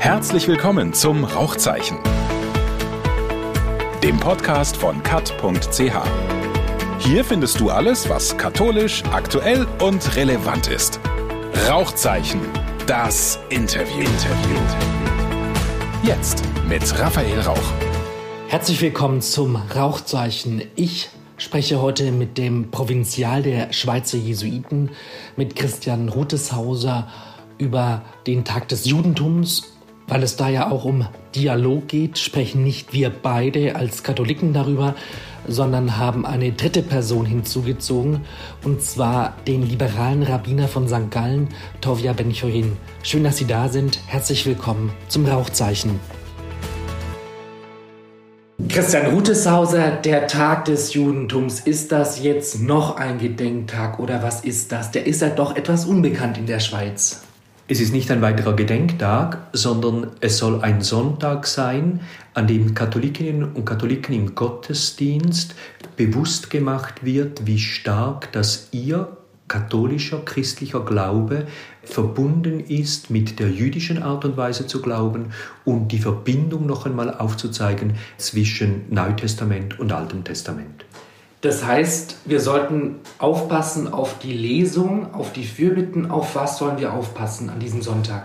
[0.00, 1.98] Herzlich willkommen zum Rauchzeichen,
[4.02, 5.78] dem Podcast von kat.ch.
[7.00, 11.00] Hier findest du alles, was katholisch, aktuell und relevant ist.
[11.68, 12.40] Rauchzeichen,
[12.86, 13.98] das Interview.
[13.98, 14.56] Interview.
[16.02, 17.72] Jetzt mit Raphael Rauch.
[18.48, 20.62] Herzlich willkommen zum Rauchzeichen.
[20.76, 24.92] Ich spreche heute mit dem Provinzial der Schweizer Jesuiten,
[25.36, 27.06] mit Christian Ruteshauser
[27.58, 29.74] über den Tag des Judentums
[30.10, 34.96] weil es da ja auch um Dialog geht, sprechen nicht wir beide als Katholiken darüber,
[35.46, 38.20] sondern haben eine dritte Person hinzugezogen,
[38.64, 41.10] und zwar den liberalen Rabbiner von St.
[41.10, 41.48] Gallen,
[41.80, 42.76] Tovia Benchorin.
[43.02, 44.00] Schön, dass Sie da sind.
[44.06, 45.98] Herzlich willkommen zum Rauchzeichen.
[48.68, 54.70] Christian Ruteshauser, der Tag des Judentums, ist das jetzt noch ein Gedenktag oder was ist
[54.72, 54.90] das?
[54.90, 57.22] Der ist ja doch etwas unbekannt in der Schweiz.
[57.72, 62.00] Es ist nicht ein weiterer Gedenktag, sondern es soll ein Sonntag sein,
[62.34, 65.54] an dem Katholikinnen und Katholiken im Gottesdienst
[65.96, 71.46] bewusst gemacht wird, wie stark das ihr katholischer, christlicher Glaube
[71.84, 75.26] verbunden ist mit der jüdischen Art und Weise zu glauben
[75.64, 80.84] und die Verbindung noch einmal aufzuzeigen zwischen Neutestament und Altem Testament.
[81.40, 86.10] Das heißt, wir sollten aufpassen auf die Lesung, auf die Fürbitten.
[86.10, 88.24] Auf was sollen wir aufpassen an diesem Sonntag?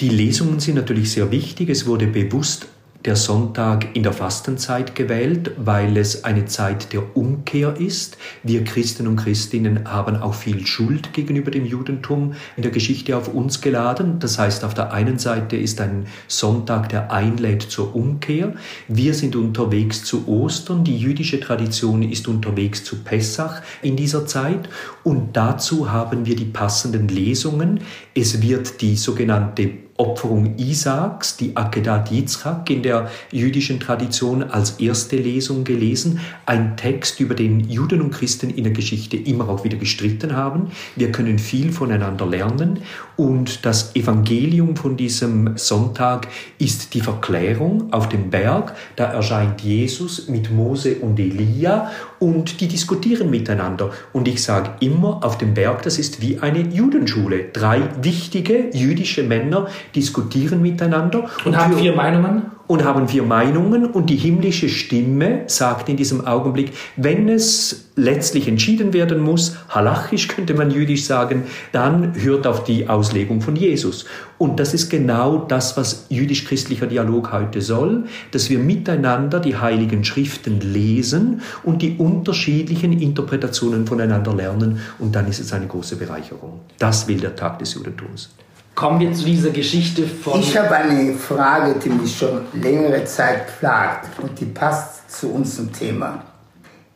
[0.00, 1.68] Die Lesungen sind natürlich sehr wichtig.
[1.68, 2.68] Es wurde bewusst
[3.06, 8.18] der Sonntag in der Fastenzeit gewählt, weil es eine Zeit der Umkehr ist.
[8.42, 13.32] Wir Christen und Christinnen haben auch viel Schuld gegenüber dem Judentum in der Geschichte auf
[13.32, 14.18] uns geladen.
[14.18, 18.54] Das heißt, auf der einen Seite ist ein Sonntag, der einlädt zur Umkehr.
[18.88, 20.82] Wir sind unterwegs zu Ostern.
[20.82, 24.68] Die jüdische Tradition ist unterwegs zu Pessach in dieser Zeit.
[25.04, 27.80] Und dazu haben wir die passenden Lesungen.
[28.14, 35.16] Es wird die sogenannte Opferung Isaaks, die Akedat Yitzchak, in der jüdischen Tradition als erste
[35.16, 36.20] Lesung gelesen.
[36.44, 40.70] Ein Text, über den Juden und Christen in der Geschichte immer auch wieder gestritten haben.
[40.96, 42.80] Wir können viel voneinander lernen.
[43.16, 46.28] Und das Evangelium von diesem Sonntag
[46.58, 48.74] ist die Verklärung auf dem Berg.
[48.96, 53.90] Da erscheint Jesus mit Mose und Elia und die diskutieren miteinander.
[54.12, 57.46] Und ich sage immer, auf dem Berg, das ist wie eine Judenschule.
[57.52, 61.24] Drei wichtige jüdische Männer diskutieren miteinander.
[61.44, 62.55] Und, und haben vier Meinungen?
[62.66, 68.48] Und haben vier Meinungen und die himmlische Stimme sagt in diesem Augenblick, wenn es letztlich
[68.48, 74.04] entschieden werden muss, halachisch könnte man jüdisch sagen, dann hört auf die Auslegung von Jesus.
[74.38, 80.04] Und das ist genau das, was jüdisch-christlicher Dialog heute soll, dass wir miteinander die heiligen
[80.04, 86.60] Schriften lesen und die unterschiedlichen Interpretationen voneinander lernen und dann ist es eine große Bereicherung.
[86.78, 88.30] Das will der Tag des Judentums.
[88.76, 90.38] Kommen wir zu dieser Geschichte von.
[90.38, 95.72] Ich habe eine Frage, die mich schon längere Zeit plagt und die passt zu unserem
[95.72, 96.22] Thema.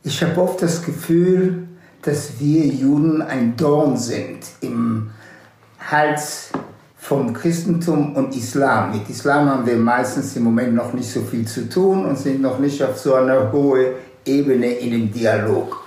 [0.02, 1.68] Ich habe oft das Gefühl,
[2.02, 5.10] dass wir Juden ein Dorn sind im
[5.91, 6.50] Hals
[6.98, 8.92] vom Christentum und Islam.
[8.92, 12.42] Mit Islam haben wir meistens im Moment noch nicht so viel zu tun und sind
[12.42, 13.94] noch nicht auf so einer hohen
[14.26, 15.82] Ebene in dem Dialog.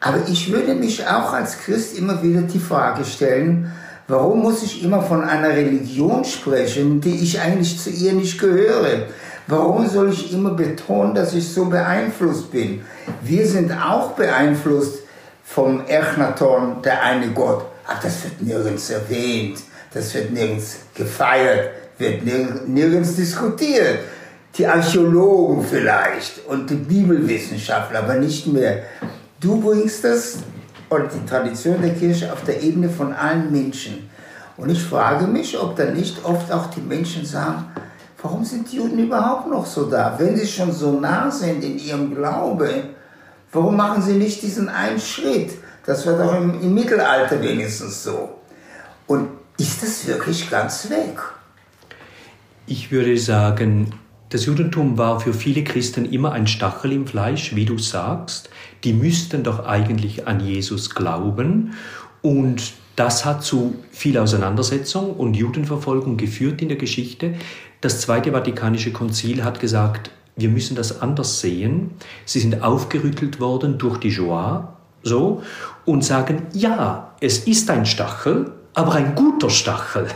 [0.00, 3.70] Aber ich würde mich auch als Christ immer wieder die Frage stellen,
[4.10, 9.02] Warum muss ich immer von einer Religion sprechen, die ich eigentlich zu ihr nicht gehöre?
[9.46, 12.80] Warum soll ich immer betonen, dass ich so beeinflusst bin?
[13.20, 15.00] Wir sind auch beeinflusst
[15.44, 17.66] vom Echnaton, der eine Gott.
[17.86, 19.58] Ach, das wird nirgends erwähnt,
[19.92, 21.68] das wird nirgends gefeiert,
[21.98, 22.22] wird
[22.66, 23.98] nirgends diskutiert.
[24.56, 28.84] Die Archäologen vielleicht und die Bibelwissenschaftler, aber nicht mehr.
[29.38, 30.38] Du bringst das
[30.88, 34.08] und die Tradition der Kirche auf der Ebene von allen Menschen.
[34.56, 37.66] Und ich frage mich, ob dann nicht oft auch die Menschen sagen,
[38.20, 40.16] warum sind die Juden überhaupt noch so da?
[40.18, 42.68] Wenn sie schon so nah sind in ihrem Glaube,
[43.52, 45.52] warum machen sie nicht diesen einen Schritt?
[45.86, 48.40] Das war doch im, im Mittelalter wenigstens so.
[49.06, 49.28] Und
[49.58, 51.18] ist das wirklich ganz weg?
[52.66, 53.94] Ich würde sagen,
[54.30, 58.50] das Judentum war für viele Christen immer ein Stachel im Fleisch, wie du sagst.
[58.84, 61.74] Die müssten doch eigentlich an Jesus glauben.
[62.20, 67.34] Und das hat zu viel Auseinandersetzung und Judenverfolgung geführt in der Geschichte.
[67.80, 71.92] Das Zweite Vatikanische Konzil hat gesagt, wir müssen das anders sehen.
[72.24, 75.42] Sie sind aufgerüttelt worden durch die Shoah, so,
[75.84, 80.06] und sagen, ja, es ist ein Stachel, aber ein guter Stachel.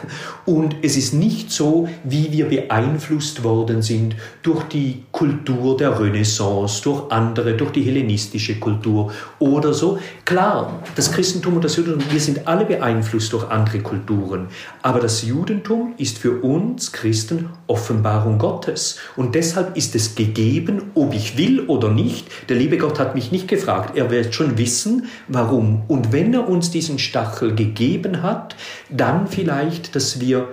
[0.44, 6.80] Und es ist nicht so, wie wir beeinflusst worden sind durch die Kultur der Renaissance,
[6.84, 9.98] durch andere, durch die hellenistische Kultur oder so.
[10.24, 14.46] Klar, das Christentum und das Judentum, wir sind alle beeinflusst durch andere Kulturen.
[14.80, 18.98] Aber das Judentum ist für uns Christen Offenbarung Gottes.
[19.16, 22.28] Und deshalb ist es gegeben, ob ich will oder nicht.
[22.48, 23.96] Der liebe Gott hat mich nicht gefragt.
[23.96, 25.82] Er wird schon wissen, warum.
[25.88, 28.51] Und wenn er uns diesen Stachel gegeben hat,
[28.90, 30.48] dann vielleicht, dass wir,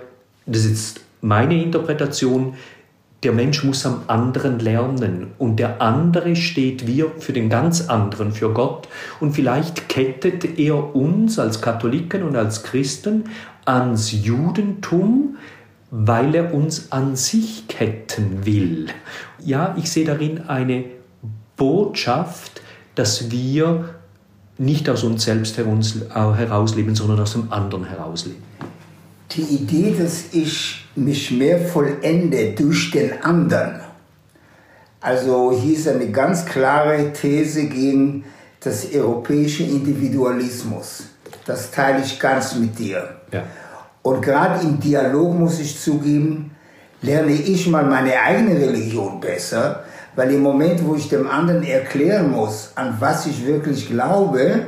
[0.45, 2.55] das ist meine Interpretation,
[3.23, 8.31] der Mensch muss am anderen lernen und der andere steht wir für den ganz anderen,
[8.31, 8.87] für Gott.
[9.19, 13.25] Und vielleicht kettet er uns als Katholiken und als Christen
[13.65, 15.37] ans Judentum,
[15.91, 18.87] weil er uns an sich ketten will.
[19.43, 20.85] Ja, ich sehe darin eine
[21.57, 22.61] Botschaft,
[22.95, 23.95] dass wir
[24.59, 28.43] nicht aus uns selbst herausleben, sondern aus dem anderen herausleben.
[29.31, 33.79] Die Idee, dass ich mich mehr vollende durch den anderen.
[35.01, 38.25] Also hier ist eine ganz klare These gegen
[38.59, 41.03] das europäische Individualismus.
[41.45, 43.09] Das teile ich ganz mit dir.
[43.31, 43.43] Ja.
[44.01, 46.51] Und gerade im Dialog muss ich zugeben,
[47.01, 49.85] lerne ich mal meine eigene Religion besser,
[50.15, 54.63] weil im Moment, wo ich dem anderen erklären muss, an was ich wirklich glaube,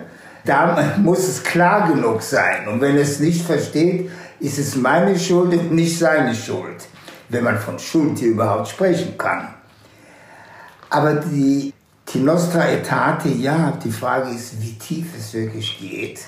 [0.45, 2.67] da muss es klar genug sein.
[2.67, 4.09] Und wenn es nicht versteht,
[4.39, 6.87] ist es meine Schuld und nicht seine Schuld.
[7.29, 9.53] Wenn man von Schuld hier überhaupt sprechen kann.
[10.89, 11.73] Aber die,
[12.09, 16.19] die Nostra Aetate, ja, die Frage ist, wie tief es wirklich geht.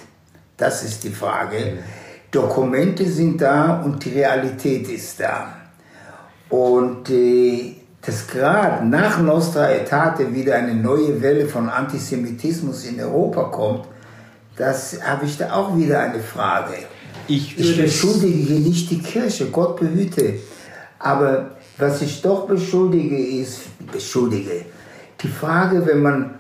[0.56, 1.80] Das ist die Frage.
[2.32, 5.54] Dokumente sind da und die Realität ist da.
[6.50, 13.44] Und äh, dass gerade nach Nostra Aetate wieder eine neue Welle von Antisemitismus in Europa
[13.44, 13.86] kommt,
[14.58, 16.74] das habe ich da auch wieder eine Frage.
[17.28, 20.36] Ich, ich beschuldige hier nicht die Kirche, Gott behüte.
[21.00, 23.62] Aber was ich doch beschuldige ist,
[23.92, 24.66] beschuldige,
[25.22, 26.36] die Frage, wenn man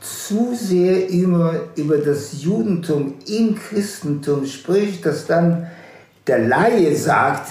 [0.00, 5.66] zu sehr immer über das Judentum im Christentum spricht, dass dann
[6.26, 7.50] der Laie sagt,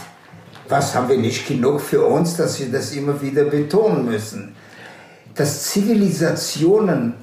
[0.69, 4.55] was haben wir nicht genug für uns, dass wir das immer wieder betonen müssen.
[5.35, 7.13] Dass Zivilisationen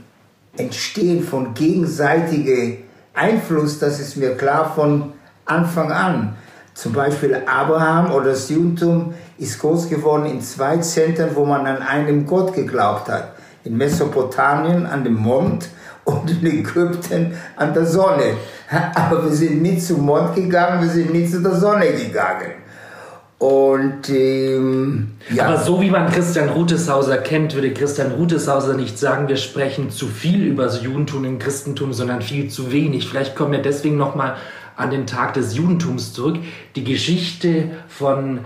[0.56, 2.78] entstehen von gegenseitigem
[3.12, 5.12] Einfluss, das ist mir klar von
[5.44, 6.36] Anfang an.
[6.74, 11.82] Zum Beispiel Abraham oder das Judentum ist groß geworden in zwei Zentren, wo man an
[11.82, 13.34] einen Gott geglaubt hat.
[13.62, 15.68] In Mesopotamien an dem Mond
[16.04, 18.34] und in Ägypten an der Sonne.
[18.94, 22.63] Aber wir sind nie zum Mond gegangen, wir sind nie zu der Sonne gegangen.
[23.44, 25.48] Und ähm, ja.
[25.48, 30.06] Aber so wie man Christian Ruteshauser kennt, würde Christian Ruteshauser nicht sagen, wir sprechen zu
[30.06, 33.06] viel über das Judentum im Christentum, sondern viel zu wenig.
[33.06, 34.36] Vielleicht kommen wir deswegen nochmal
[34.76, 36.38] an den Tag des Judentums zurück.
[36.74, 38.40] Die Geschichte von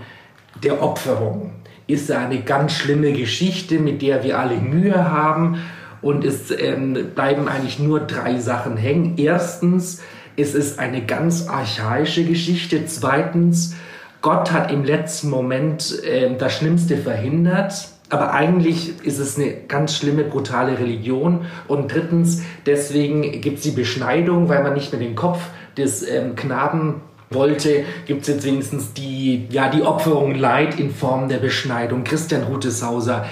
[0.65, 1.53] der Opferung
[1.87, 5.61] ist eine ganz schlimme Geschichte, mit der wir alle Mühe haben.
[6.01, 9.13] Und es ähm, bleiben eigentlich nur drei Sachen hängen.
[9.15, 10.01] Erstens,
[10.35, 12.85] es ist eine ganz archaische Geschichte.
[12.85, 13.75] Zweitens,
[14.21, 17.89] Gott hat im letzten Moment äh, das Schlimmste verhindert.
[18.09, 21.45] Aber eigentlich ist es eine ganz schlimme, brutale Religion.
[21.67, 25.39] Und drittens, deswegen gibt es die Beschneidung, weil man nicht mehr den Kopf
[25.77, 31.29] des ähm, Knaben wollte, gibt es jetzt wenigstens die, ja, die Opferung Leid in Form
[31.29, 32.03] der Beschneidung.
[32.03, 33.27] Christian Ruteshauser,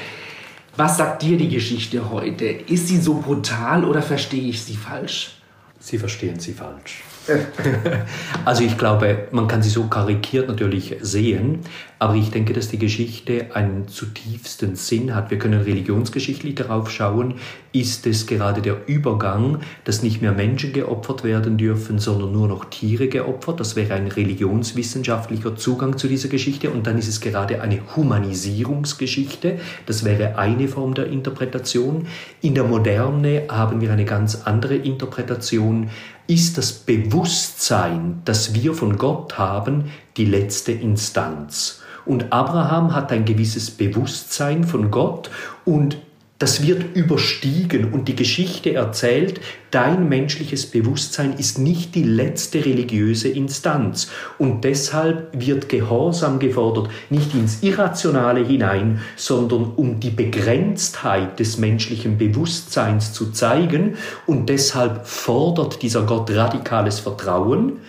[0.75, 2.45] was sagt dir die Geschichte heute?
[2.45, 5.41] Ist sie so brutal oder verstehe ich sie falsch?
[5.79, 7.01] Sie verstehen sie falsch.
[8.45, 11.59] also ich glaube, man kann sie so karikiert natürlich sehen,
[11.99, 15.31] aber ich denke, dass die Geschichte einen zutiefsten Sinn hat.
[15.31, 17.35] Wir können religionsgeschichtlich darauf schauen,
[17.73, 22.65] ist es gerade der Übergang, dass nicht mehr Menschen geopfert werden dürfen, sondern nur noch
[22.65, 23.59] Tiere geopfert.
[23.59, 26.69] Das wäre ein religionswissenschaftlicher Zugang zu dieser Geschichte.
[26.69, 29.59] Und dann ist es gerade eine Humanisierungsgeschichte.
[29.85, 32.07] Das wäre eine Form der Interpretation.
[32.41, 35.89] In der Moderne haben wir eine ganz andere Interpretation.
[36.27, 41.81] Ist das Bewusstsein, das wir von Gott haben, die letzte Instanz?
[42.05, 45.29] Und Abraham hat ein gewisses Bewusstsein von Gott
[45.63, 45.97] und
[46.39, 49.41] das wird überstiegen und die Geschichte erzählt,
[49.71, 54.09] dein menschliches Bewusstsein ist nicht die letzte religiöse Instanz.
[54.37, 62.19] Und deshalb wird Gehorsam gefordert, nicht ins Irrationale hinein, sondern um die Begrenztheit des menschlichen
[62.19, 63.95] Bewusstseins zu zeigen.
[64.27, 67.79] Und deshalb fordert dieser Gott radikales Vertrauen,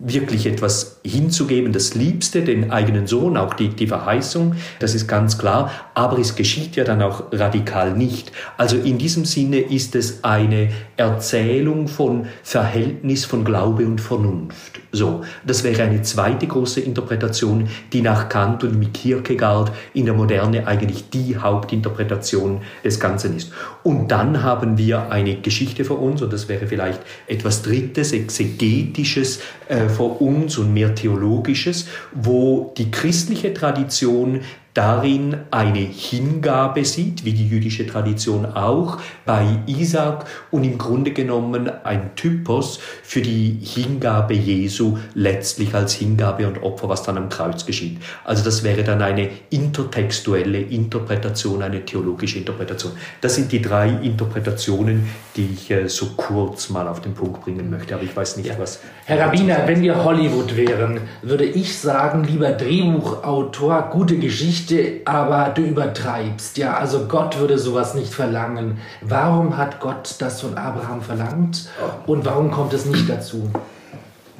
[0.00, 5.36] wirklich etwas hinzugeben, das Liebste, den eigenen Sohn, auch die, die Verheißung, das ist ganz
[5.38, 8.32] klar, aber es geschieht ja dann auch radikal nicht.
[8.56, 14.80] Also in diesem Sinne ist es eine Erzählung von Verhältnis von Glaube und Vernunft.
[14.92, 20.14] So, das wäre eine zweite große Interpretation, die nach Kant und mit Kierkegaard in der
[20.14, 23.52] Moderne eigentlich die Hauptinterpretation des Ganzen ist.
[23.82, 29.40] Und dann haben wir eine Geschichte vor uns, und das wäre vielleicht etwas Drittes, Exegetisches
[29.68, 34.40] äh, vor uns und mehr Theologisches, wo die christliche Tradition
[34.74, 41.70] darin eine Hingabe sieht, wie die jüdische Tradition auch, bei Isaac und im Grunde genommen
[41.84, 47.66] ein Typos für die Hingabe Jesu letztlich als Hingabe und Opfer, was dann am Kreuz
[47.66, 47.98] geschieht.
[48.24, 52.92] Also das wäre dann eine intertextuelle Interpretation, eine theologische Interpretation.
[53.20, 57.68] Das sind die drei Interpretationen, die ich äh, so kurz mal auf den Punkt bringen
[57.68, 58.58] möchte, aber ich weiß nicht, ja.
[58.58, 58.80] was...
[59.04, 65.52] Herr Rabbiner, wenn wir Hollywood wären, würde ich sagen, lieber Drehbuchautor, gute Geschichte, Geschichte, aber
[65.54, 66.56] du übertreibst.
[66.56, 68.78] Ja, also Gott würde sowas nicht verlangen.
[69.00, 71.68] Warum hat Gott das von Abraham verlangt
[72.06, 73.50] und warum kommt es nicht dazu?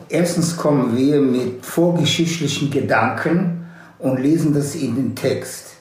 [0.08, 3.66] Erstens kommen wir mit vorgeschichtlichen Gedanken
[3.98, 5.76] und lesen das in den Text.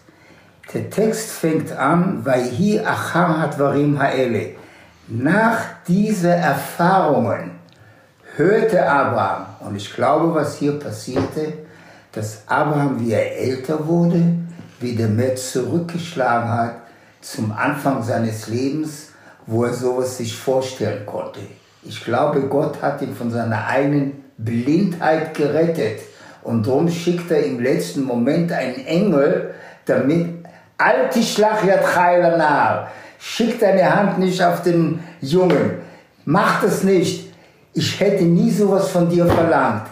[0.74, 4.56] Der Text fängt an, weil hier Achar hat Varim Haele.
[5.08, 5.58] Nach
[5.88, 7.52] diesen Erfahrungen
[8.38, 11.54] hörte Abraham, und ich glaube, was hier passierte,
[12.12, 14.22] dass Abraham, wie er älter wurde,
[14.80, 16.76] wieder mehr zurückgeschlagen hat
[17.22, 19.10] zum Anfang seines Lebens,
[19.46, 21.40] wo er sowas sich vorstellen konnte.
[21.84, 26.02] Ich glaube, Gott hat ihn von seiner eigenen Blindheit gerettet.
[26.44, 29.54] Und darum schickt er im letzten Moment einen Engel,
[29.86, 30.46] damit
[30.78, 32.88] alte Schlachyat nach.
[33.20, 35.74] Schick deine Hand nicht auf den Jungen.
[36.26, 37.32] Mach das nicht.
[37.74, 39.86] Ich hätte nie sowas von dir verlangt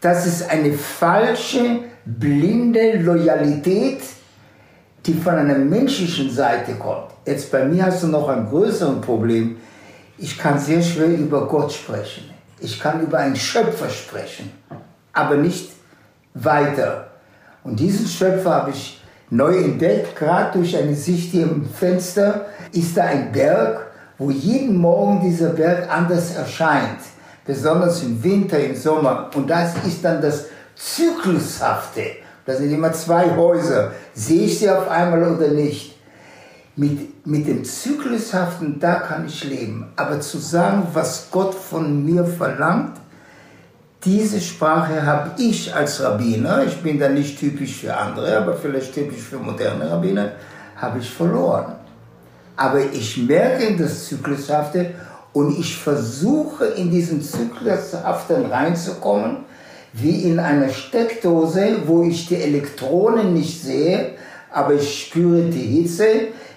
[0.00, 4.02] das ist eine falsche, blinde Loyalität,
[5.04, 7.10] die von einer menschlichen Seite kommt.
[7.24, 9.56] Jetzt bei mir hast du noch ein größeres Problem.
[10.18, 12.30] Ich kann sehr schwer über Gott sprechen.
[12.60, 14.50] Ich kann über einen Schöpfer sprechen,
[15.12, 15.72] aber nicht
[16.34, 17.08] weiter.
[17.64, 22.96] Und diesen Schöpfer habe ich neu entdeckt, gerade durch eine Sicht hier im Fenster ist
[22.96, 23.86] da ein Berg,
[24.18, 27.00] wo jeden Morgen dieser Berg anders erscheint
[27.46, 29.30] besonders im Winter, im Sommer.
[29.34, 32.02] Und das ist dann das Zyklushafte.
[32.44, 33.92] Das sind immer zwei Häuser.
[34.14, 35.94] Sehe ich sie auf einmal oder nicht?
[36.76, 39.92] Mit, mit dem Zyklushaften, da kann ich leben.
[39.96, 42.98] Aber zu sagen, was Gott von mir verlangt,
[44.04, 48.94] diese Sprache habe ich als Rabbiner, ich bin da nicht typisch für andere, aber vielleicht
[48.94, 50.32] typisch für moderne Rabbiner,
[50.76, 51.76] habe ich verloren.
[52.56, 54.94] Aber ich merke in das Zyklushafte
[55.36, 59.44] und ich versuche in diesen Zyklushaften reinzukommen,
[59.92, 64.12] wie in einer Steckdose, wo ich die Elektronen nicht sehe,
[64.50, 66.06] aber ich spüre die Hitze,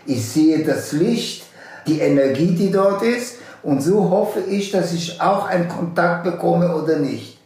[0.05, 1.43] ich sehe das Licht,
[1.87, 3.39] die Energie, die dort ist.
[3.63, 7.37] Und so hoffe ich, dass ich auch einen Kontakt bekomme oder nicht.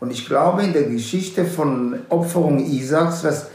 [0.00, 3.46] Und ich glaube in der Geschichte von Opferung Isaaks, was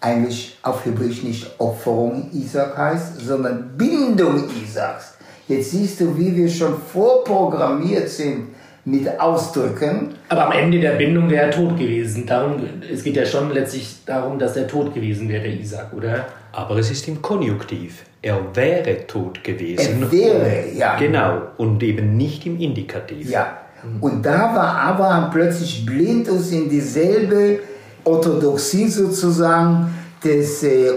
[0.00, 5.12] eigentlich auf Hebräisch nicht Opferung Isaak heißt, sondern Bindung Isaaks.
[5.48, 8.48] Jetzt siehst du, wie wir schon vorprogrammiert sind
[8.84, 10.14] mit Ausdrücken.
[10.28, 12.26] Aber am Ende der Bindung wäre er tot gewesen.
[12.26, 16.26] Darum, es geht ja schon letztlich darum, dass er tot gewesen wäre, Isaac, oder?
[16.52, 18.04] Aber es ist im Konjunktiv.
[18.20, 20.02] Er wäre tot gewesen.
[20.02, 20.96] Er wäre, ja.
[20.96, 21.42] Genau.
[21.56, 23.30] Und eben nicht im Indikativ.
[23.30, 23.58] Ja.
[24.00, 27.60] Und da war Abraham plötzlich blind und in dieselbe
[28.04, 30.92] Orthodoxie sozusagen des äh,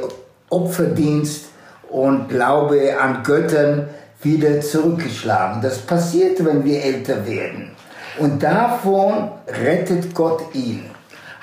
[0.50, 1.46] Opferdienst
[1.90, 3.88] und Glaube an Göttern
[4.26, 5.62] wieder zurückgeschlagen.
[5.62, 7.72] Das passiert, wenn wir älter werden.
[8.18, 10.86] Und davon rettet Gott ihn.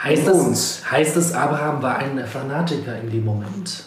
[0.02, 3.84] Heißt das, heißt das, Abraham war ein Fanatiker in dem Moment?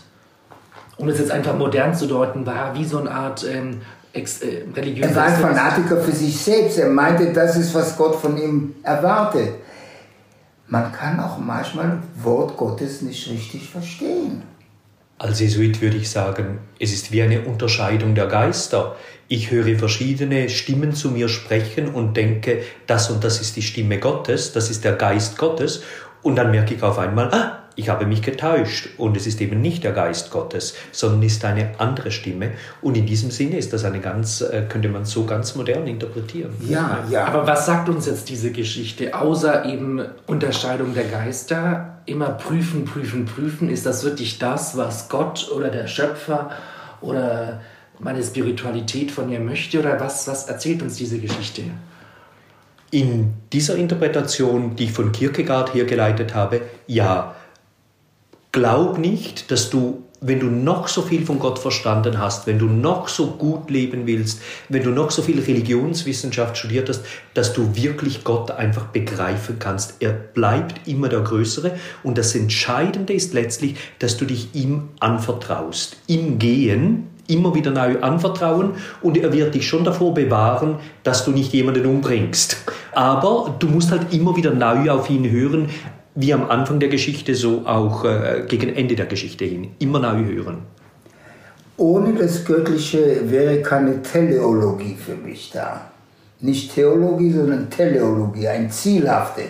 [0.98, 3.82] Um es jetzt einfach modern zu deuten, war wie so eine Art ähm,
[4.14, 5.10] ex, äh, religiöser.
[5.10, 6.78] Er war ein Fanatiker für sich selbst.
[6.78, 9.56] Er meinte, das ist, was Gott von ihm erwartet.
[10.68, 14.44] Man kann auch manchmal Wort Gottes nicht richtig verstehen.
[15.18, 18.98] Als Jesuit würde ich sagen, es ist wie eine Unterscheidung der Geister.
[19.30, 24.00] Ich höre verschiedene Stimmen zu mir sprechen und denke, das und das ist die Stimme
[24.00, 25.84] Gottes, das ist der Geist Gottes.
[26.22, 29.62] Und dann merke ich auf einmal, ah, ich habe mich getäuscht und es ist eben
[29.62, 32.52] nicht der Geist Gottes, sondern ist eine andere Stimme.
[32.82, 36.54] Und in diesem Sinne ist das eine ganz, äh, könnte man so ganz modern interpretieren.
[36.62, 37.26] Ja, ja.
[37.26, 42.00] Aber was sagt uns jetzt diese Geschichte, außer eben Unterscheidung der Geister?
[42.06, 43.70] Immer prüfen, prüfen, prüfen.
[43.70, 46.52] Ist das wirklich das, was Gott oder der Schöpfer
[47.02, 47.62] oder
[48.00, 49.80] meine Spiritualität von mir möchte?
[49.80, 51.64] Oder was, was erzählt uns diese Geschichte?
[52.92, 57.35] In dieser Interpretation, die ich von Kierkegaard hergeleitet habe, ja,
[58.56, 62.66] glaub nicht, dass du wenn du noch so viel von Gott verstanden hast, wenn du
[62.66, 67.02] noch so gut leben willst, wenn du noch so viel Religionswissenschaft studiert hast,
[67.34, 69.96] dass du wirklich Gott einfach begreifen kannst.
[70.00, 75.98] Er bleibt immer der Größere und das Entscheidende ist letztlich, dass du dich ihm anvertraust.
[76.08, 78.72] Im Gehen immer wieder neu anvertrauen
[79.02, 82.58] und er wird dich schon davor bewahren, dass du nicht jemanden umbringst.
[82.94, 85.70] Aber du musst halt immer wieder neu auf ihn hören,
[86.16, 90.24] wie am Anfang der Geschichte, so auch äh, gegen Ende der Geschichte hin, immer neu
[90.24, 90.60] hören.
[91.78, 95.92] Ohne das Göttliche wäre keine Teleologie für mich da.
[96.40, 99.44] Nicht Theologie, sondern Teleologie, ein Zielhafte.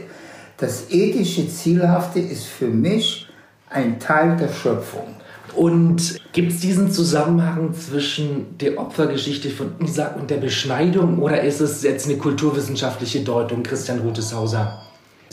[0.57, 3.27] Das ethische Zielhafte ist für mich
[3.69, 5.07] ein Teil der Schöpfung.
[5.55, 11.62] Und gibt es diesen Zusammenhang zwischen der Opfergeschichte von Isaac und der Beschneidung oder ist
[11.62, 14.85] es jetzt eine kulturwissenschaftliche Deutung, Christian Ruteshauser?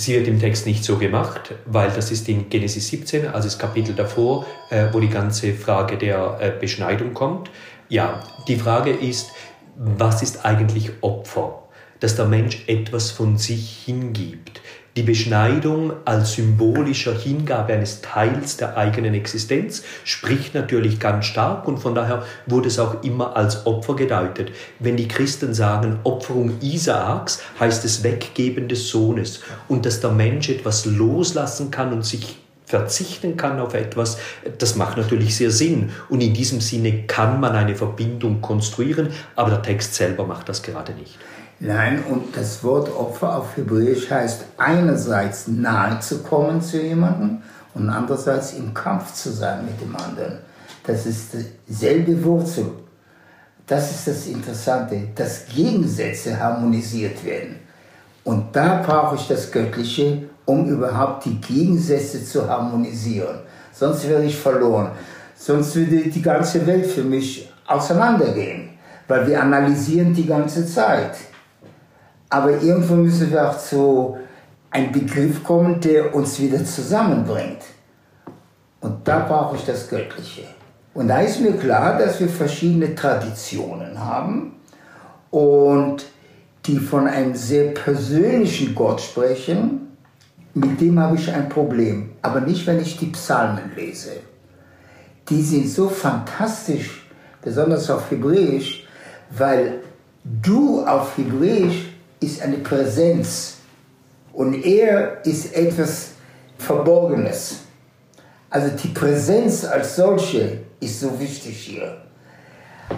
[0.03, 3.57] Sie wird im Text nicht so gemacht, weil das ist in Genesis 17, also das
[3.57, 7.53] Kapitel davor, äh, wo die ganze Frage der äh, Beschneidung kommt.
[7.89, 9.31] Ja, die Frage ist,
[9.77, 11.63] was ist eigentlich Opfer?
[12.01, 14.61] Dass der Mensch etwas von sich hingibt
[14.97, 21.79] die Beschneidung als symbolischer Hingabe eines Teils der eigenen Existenz spricht natürlich ganz stark und
[21.79, 24.53] von daher wurde es auch immer als Opfer gedeutet.
[24.81, 30.51] Wenn die Christen sagen Opferung Isaaks, heißt es Weggeben des Sohnes und dass der Mensch
[30.51, 34.19] etwas loslassen kann und sich verzichten kann auf etwas,
[34.59, 35.91] das macht natürlich sehr Sinn.
[36.09, 40.63] Und in diesem Sinne kann man eine Verbindung konstruieren, aber der Text selber macht das
[40.63, 41.19] gerade nicht.
[41.65, 47.39] Nein, und das Wort Opfer auf Hebräisch heißt einerseits nahe zu kommen zu jemandem
[47.73, 50.39] und andererseits im Kampf zu sein mit dem anderen.
[50.85, 51.29] Das ist
[51.69, 52.67] dieselbe Wurzel.
[53.65, 57.61] Das ist das Interessante, dass Gegensätze harmonisiert werden.
[58.25, 63.39] Und da brauche ich das Göttliche, um überhaupt die Gegensätze zu harmonisieren.
[63.73, 64.91] Sonst wäre ich verloren.
[65.37, 68.71] Sonst würde die ganze Welt für mich auseinandergehen,
[69.07, 71.13] weil wir analysieren die ganze Zeit.
[72.33, 74.17] Aber irgendwo müssen wir auch zu
[74.71, 77.61] einem Begriff kommen, der uns wieder zusammenbringt.
[78.81, 80.45] Und da brauche ich das Göttliche.
[80.95, 84.55] Und da ist mir klar, dass wir verschiedene Traditionen haben
[85.31, 86.07] und
[86.65, 89.95] die von einem sehr persönlichen Gott sprechen.
[90.55, 92.13] Mit dem habe ich ein Problem.
[92.23, 94.13] Aber nicht, wenn ich die Psalmen lese.
[95.29, 97.07] Die sind so fantastisch,
[97.43, 98.87] besonders auf Hebräisch,
[99.29, 99.81] weil
[100.25, 101.92] du auf Hebräisch
[102.23, 103.59] ist eine Präsenz
[104.33, 106.11] und er ist etwas
[106.59, 107.61] Verborgenes.
[108.51, 111.97] Also die Präsenz als solche ist so wichtig hier.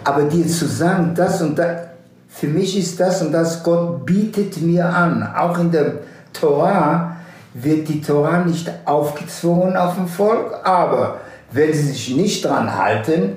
[0.03, 1.83] Aber dir zu sagen, das und das,
[2.29, 5.23] für mich ist das und das, Gott bietet mir an.
[5.35, 5.99] Auch in der
[6.33, 7.17] Torah
[7.55, 11.21] wird die Torah nicht aufgezwungen auf dem Volk, aber
[11.53, 13.37] wenn sie sich nicht dran halten,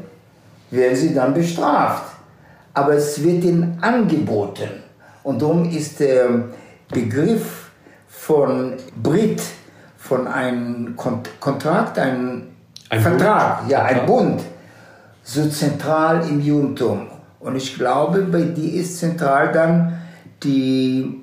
[0.71, 2.03] werden sie dann bestraft.
[2.73, 4.86] Aber es wird ihnen angeboten.
[5.27, 6.45] Und darum ist der
[6.89, 7.69] Begriff
[8.07, 9.41] von Brit,
[9.97, 12.43] von einem Kontrakt, ein,
[12.87, 13.69] ein Vertrag, Bund.
[13.69, 14.41] ja, ein Bund,
[15.23, 17.07] so zentral im Judentum.
[17.41, 19.99] Und ich glaube, bei dir ist zentral dann
[20.41, 21.21] die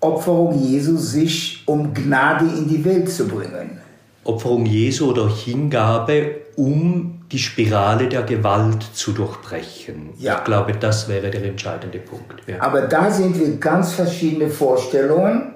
[0.00, 3.78] Opferung Jesu, sich um Gnade in die Welt zu bringen.
[4.24, 10.10] Opferung Jesu oder Hingabe, um die Spirale der Gewalt zu durchbrechen.
[10.16, 10.38] Ja.
[10.38, 12.42] Ich glaube, das wäre der entscheidende Punkt.
[12.46, 12.60] Ja.
[12.60, 15.54] Aber da sind wir ganz verschiedene Vorstellungen,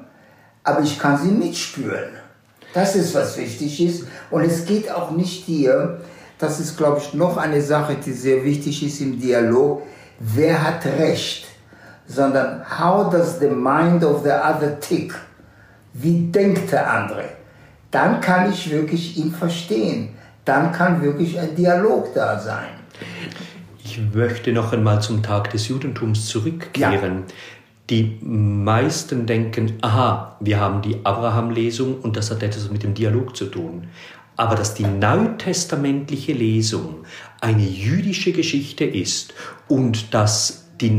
[0.65, 2.11] aber ich kann sie mitspüren.
[2.75, 4.07] Das ist, was wichtig ist.
[4.31, 6.01] Und es geht auch nicht hier,
[6.39, 9.83] das ist, glaube ich, noch eine Sache, die sehr wichtig ist im Dialog,
[10.19, 11.47] wer hat Recht,
[12.07, 15.15] sondern how does the mind of the other tick?
[15.95, 17.25] Wie denkt der andere?
[17.91, 22.71] Dann kann ich wirklich ihn verstehen dann kann wirklich ein Dialog da sein.
[23.85, 27.25] Ich möchte noch einmal zum Tag des Judentums zurückkehren.
[27.27, 27.35] Ja.
[27.91, 33.37] Die meisten denken, aha, wir haben die Abraham-Lesung und das hat etwas mit dem Dialog
[33.37, 33.89] zu tun.
[34.37, 37.05] Aber dass die neutestamentliche Lesung
[37.41, 39.35] eine jüdische Geschichte ist
[39.69, 40.91] und dass die,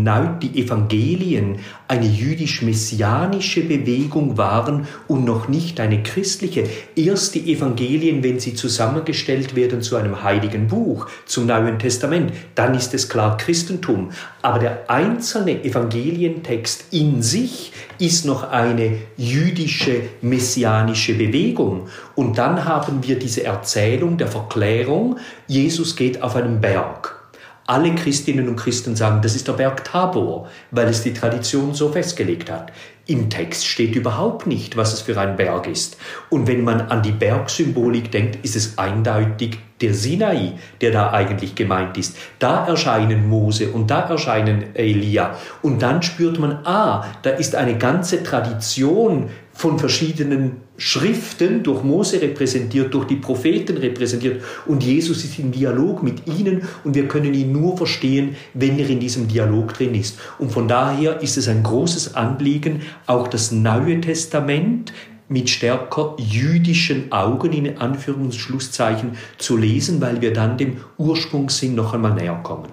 [0.41, 6.63] die Evangelien eine jüdisch-messianische Bewegung waren und noch nicht eine christliche.
[6.95, 12.73] Erst die Evangelien, wenn sie zusammengestellt werden zu einem heiligen Buch, zum Neuen Testament, dann
[12.73, 14.11] ist es klar Christentum.
[14.41, 21.87] Aber der einzelne Evangelientext in sich ist noch eine jüdische messianische Bewegung.
[22.15, 25.17] Und dann haben wir diese Erzählung der Verklärung,
[25.47, 27.22] Jesus geht auf einen Berg.
[27.65, 31.89] Alle Christinnen und Christen sagen, das ist der Berg Tabor, weil es die Tradition so
[31.89, 32.73] festgelegt hat.
[33.05, 35.97] Im Text steht überhaupt nicht, was es für ein Berg ist.
[36.29, 41.55] Und wenn man an die Bergsymbolik denkt, ist es eindeutig der Sinai, der da eigentlich
[41.55, 42.17] gemeint ist.
[42.39, 45.35] Da erscheinen Mose und da erscheinen Elia.
[45.61, 52.21] Und dann spürt man, ah, da ist eine ganze Tradition von verschiedenen Schriften durch Mose
[52.21, 57.33] repräsentiert, durch die Propheten repräsentiert und Jesus ist im Dialog mit ihnen und wir können
[57.33, 60.17] ihn nur verstehen, wenn er in diesem Dialog drin ist.
[60.39, 64.91] Und von daher ist es ein großes Anliegen, auch das Neue Testament
[65.29, 71.75] mit stärker jüdischen Augen in Anführungs- und Schlusszeichen zu lesen, weil wir dann dem Ursprungssinn
[71.75, 72.69] noch einmal näher kommen.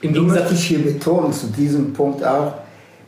[0.00, 2.54] Im Gegensatz möchte ich hier betonen zu diesem Punkt auch,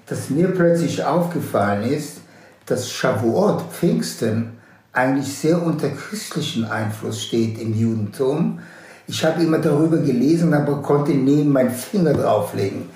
[0.07, 2.21] dass mir plötzlich aufgefallen ist,
[2.67, 4.53] dass Shavuot, Pfingsten,
[4.93, 8.61] eigentlich sehr unter christlichen Einfluss steht im Judentum.
[9.07, 12.89] Ich habe immer darüber gelesen, aber konnte nie meinen Finger drauflegen,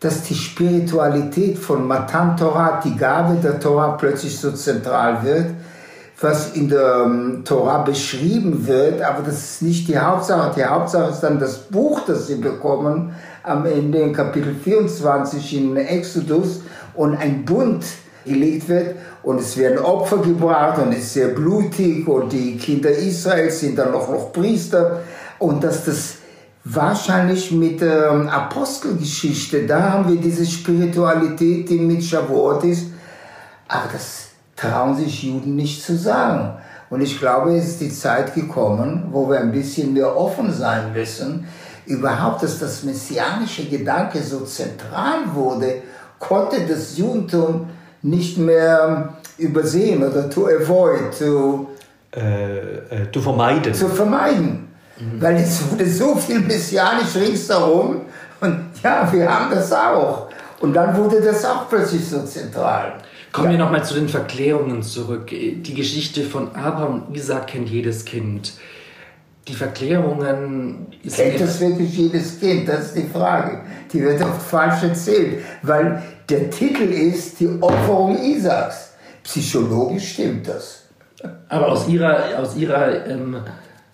[0.00, 5.46] dass die Spiritualität von Matan Torah, die Gabe der Torah, plötzlich so zentral wird,
[6.20, 10.52] was in der um, Torah beschrieben wird, aber das ist nicht die Hauptsache.
[10.56, 15.76] Die Hauptsache ist dann das Buch, das sie bekommen, am Ende in Kapitel 24 in
[15.76, 16.62] Exodus
[16.94, 17.84] und ein Bund,
[18.28, 22.90] gelegt wird und es werden Opfer gebracht und es ist sehr blutig und die Kinder
[22.90, 25.00] Israels sind dann auch noch Priester
[25.38, 26.18] und dass das
[26.64, 32.86] wahrscheinlich mit der ähm, Apostelgeschichte, da haben wir diese Spiritualität, die mit Shavuot ist,
[33.68, 36.58] aber das trauen sich Juden nicht zu sagen.
[36.90, 40.92] Und ich glaube, es ist die Zeit gekommen, wo wir ein bisschen mehr offen sein
[40.92, 41.46] müssen.
[41.86, 45.82] Überhaupt, dass das messianische Gedanke so zentral wurde,
[46.18, 47.68] konnte das Judentum
[48.02, 51.68] nicht mehr übersehen oder to avoid, to,
[52.14, 53.74] äh, äh, zu vermeiden.
[53.74, 54.68] Zu vermeiden.
[54.98, 55.20] Mhm.
[55.22, 58.02] Weil es wurde so viel messianisch ringsherum
[58.40, 60.28] und ja, wir haben das auch.
[60.60, 62.94] Und dann wurde das auch plötzlich so zentral.
[63.32, 63.58] Kommen ja.
[63.58, 65.28] wir nochmal zu den Verklärungen zurück.
[65.28, 68.54] Die Geschichte von Abraham und Isaac kennt jedes Kind.
[69.48, 70.86] Die Verklärungen.
[71.10, 72.68] Kennt das wirklich jedes Kind?
[72.68, 73.62] Das ist die Frage.
[73.90, 78.92] Die wird oft falsch erzählt, weil der Titel ist die Opferung Isaaks.
[79.22, 80.82] Psychologisch stimmt das.
[81.48, 83.38] Aber aus ihrer, aus ihrer ähm,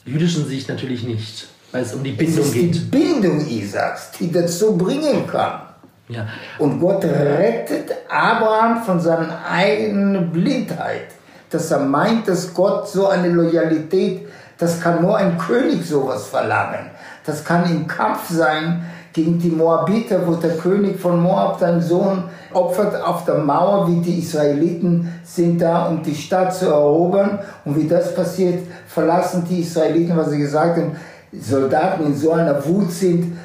[0.04, 2.70] jüdischen Sicht natürlich nicht, weil es um die Bindung geht.
[2.70, 5.62] Es ist die Bindung Isaaks, die dazu bringen kann.
[6.08, 6.26] Ja.
[6.58, 11.06] Und Gott rettet Abraham von seiner eigenen Blindheit,
[11.48, 14.26] dass er meint, dass Gott so eine Loyalität,
[14.58, 16.90] das kann nur ein König sowas verlangen.
[17.26, 22.24] Das kann im Kampf sein, gegen die Moabiter, wo der König von Moab seinen Sohn
[22.52, 27.38] opfert auf der Mauer, wie die Israeliten sind da, um die Stadt zu erobern.
[27.64, 30.96] Und wie das passiert, verlassen die Israeliten, was sie gesagt haben,
[31.32, 33.36] Soldaten in so einer Wut sind,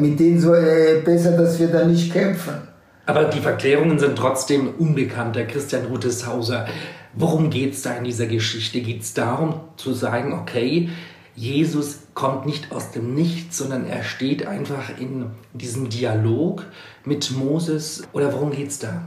[0.00, 2.71] mit denen so äh, besser, dass wir da nicht kämpfen.
[3.04, 5.36] Aber die Verklärungen sind trotzdem unbekannt.
[5.36, 6.66] Der Christian Ruteshauser,
[7.14, 8.80] worum geht es da in dieser Geschichte?
[8.80, 10.88] Geht es darum zu sagen, okay,
[11.34, 16.64] Jesus kommt nicht aus dem Nichts, sondern er steht einfach in diesem Dialog
[17.04, 18.02] mit Moses.
[18.12, 19.02] Oder worum geht es da?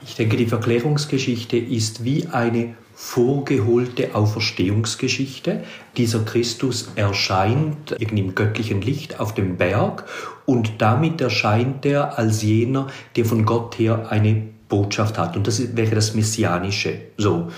[0.00, 5.62] Ich denke, die Verklärungsgeschichte ist wie eine vorgeholte Auferstehungsgeschichte.
[5.96, 10.04] Dieser Christus erscheint im göttlichen Licht auf dem Berg
[10.46, 15.36] und damit erscheint er als jener, der von Gott her eine Botschaft hat.
[15.36, 16.98] Und das wäre das Messianische.
[17.16, 17.52] So.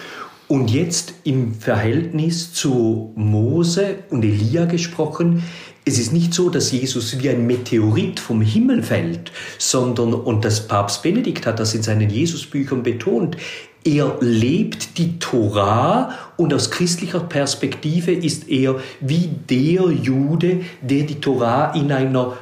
[0.47, 5.43] Und jetzt im Verhältnis zu Mose und Elia gesprochen,
[5.87, 10.69] es ist nicht so, dass Jesus wie ein Meteorit vom Himmel fällt, sondern, und das
[10.69, 13.39] Papst Benedikt hat das in seinen Jesusbüchern betont,
[13.85, 21.21] er lebt die Torah und aus christlicher Perspektive ist er wie der Jude, der die
[21.21, 22.37] Torah in einer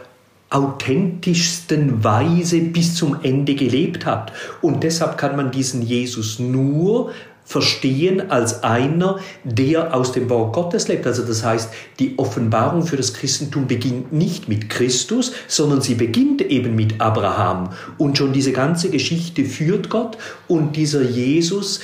[0.51, 4.33] authentischsten Weise bis zum Ende gelebt hat.
[4.63, 7.13] Und deshalb kann man diesen Jesus nur
[7.49, 11.07] verstehen als einer, der aus dem Wort Gottes lebt.
[11.07, 16.43] Also das heißt, die Offenbarung für das Christentum beginnt nicht mit Christus, sondern sie beginnt
[16.43, 17.71] eben mit Abraham.
[17.97, 21.81] Und schon diese ganze Geschichte führt Gott und dieser Jesus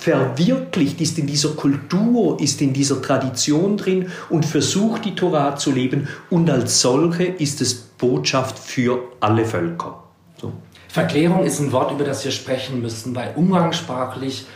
[0.00, 5.70] verwirklicht, ist in dieser Kultur, ist in dieser Tradition drin und versucht die Torah zu
[5.70, 10.02] leben und als solche ist es Botschaft für alle Völker.
[10.40, 10.52] So.
[10.88, 14.46] Verklärung ist ein Wort, über das wir sprechen müssen, weil umgangssprachlich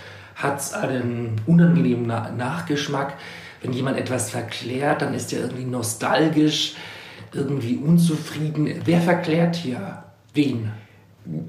[0.42, 3.14] hat es einen unangenehmen Nachgeschmack.
[3.62, 6.74] Wenn jemand etwas verklärt, dann ist er irgendwie nostalgisch,
[7.32, 8.82] irgendwie unzufrieden.
[8.84, 10.02] Wer verklärt hier
[10.34, 10.72] wen?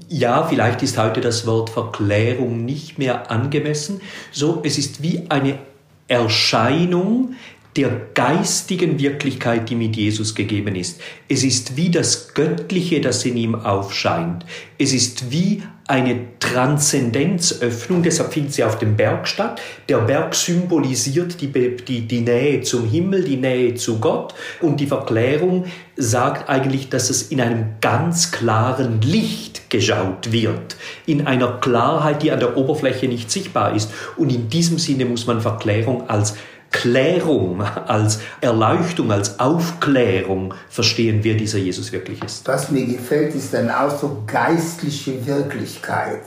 [0.08, 4.00] Ja, vielleicht ist heute das Wort Verklärung nicht mehr angemessen.
[4.30, 5.58] So, es ist wie eine
[6.06, 7.34] Erscheinung,
[7.76, 11.00] der geistigen Wirklichkeit, die mit Jesus gegeben ist.
[11.28, 14.46] Es ist wie das Göttliche, das in ihm aufscheint.
[14.78, 19.60] Es ist wie eine Transzendenzöffnung, deshalb findet sie auf dem Berg statt.
[19.88, 24.86] Der Berg symbolisiert die, die, die Nähe zum Himmel, die Nähe zu Gott und die
[24.86, 32.22] Verklärung sagt eigentlich, dass es in einem ganz klaren Licht geschaut wird, in einer Klarheit,
[32.22, 33.90] die an der Oberfläche nicht sichtbar ist.
[34.16, 36.34] Und in diesem Sinne muss man Verklärung als
[36.74, 42.46] Klärung, als Erleuchtung, als Aufklärung verstehen, wer dieser Jesus wirklich ist.
[42.48, 46.22] Was mir gefällt, ist ein Ausdruck geistliche Wirklichkeit.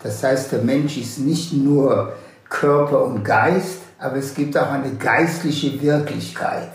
[0.00, 2.12] Das heißt, der Mensch ist nicht nur
[2.48, 6.70] Körper und Geist, aber es gibt auch eine geistliche Wirklichkeit.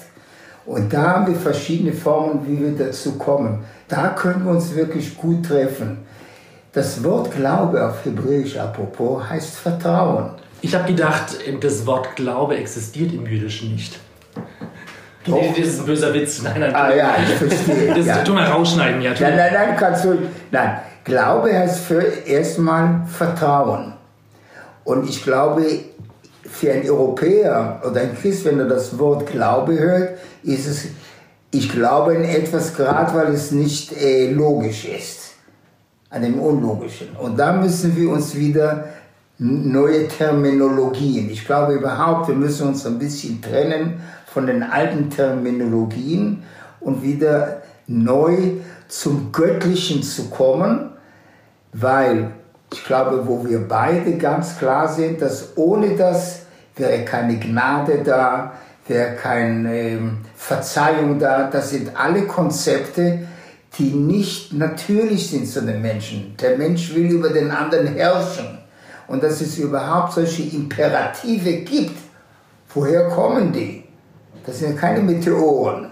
[0.66, 3.64] Und da haben wir verschiedene Formen, wie wir dazu kommen.
[3.88, 6.00] Da können wir uns wirklich gut treffen.
[6.74, 10.43] Das Wort Glaube auf Hebräisch apropos heißt Vertrauen.
[10.64, 14.00] Ich habe gedacht, das Wort Glaube existiert im Jüdischen nicht.
[15.26, 15.36] Doch.
[15.36, 16.42] Nee, das ist ein böser Witz.
[16.42, 17.94] Nein, nein, Ah ja, ich verstehe.
[17.94, 18.24] Das ja.
[18.24, 19.12] tu mal rausschneiden, ja.
[19.12, 20.18] Nein, nein, nein, kannst du.
[20.52, 23.94] Nein, Glaube heißt für erstmal Vertrauen.
[24.86, 25.66] Und ich glaube,
[26.50, 30.86] für einen Europäer oder einen Christ, wenn er das Wort Glaube hört, ist es,
[31.52, 35.34] ich glaube in etwas, gerade weil es nicht äh, logisch ist,
[36.10, 37.10] an dem Unlogischen.
[37.18, 38.86] Und da müssen wir uns wieder
[39.44, 41.30] neue Terminologien.
[41.30, 46.44] Ich glaube überhaupt, wir müssen uns ein bisschen trennen von den alten Terminologien
[46.80, 48.38] und wieder neu
[48.88, 50.92] zum Göttlichen zu kommen,
[51.74, 52.32] weil
[52.72, 56.44] ich glaube, wo wir beide ganz klar sind, dass ohne das
[56.78, 58.54] wäre keine Gnade da,
[58.88, 61.50] wäre keine ähm, Verzeihung da.
[61.50, 63.28] Das sind alle Konzepte,
[63.78, 66.38] die nicht natürlich sind zu den Menschen.
[66.42, 68.63] Der Mensch will über den anderen herrschen.
[69.14, 72.00] Und dass es überhaupt solche Imperative gibt,
[72.74, 73.84] woher kommen die?
[74.44, 75.92] Das sind keine Meteoren.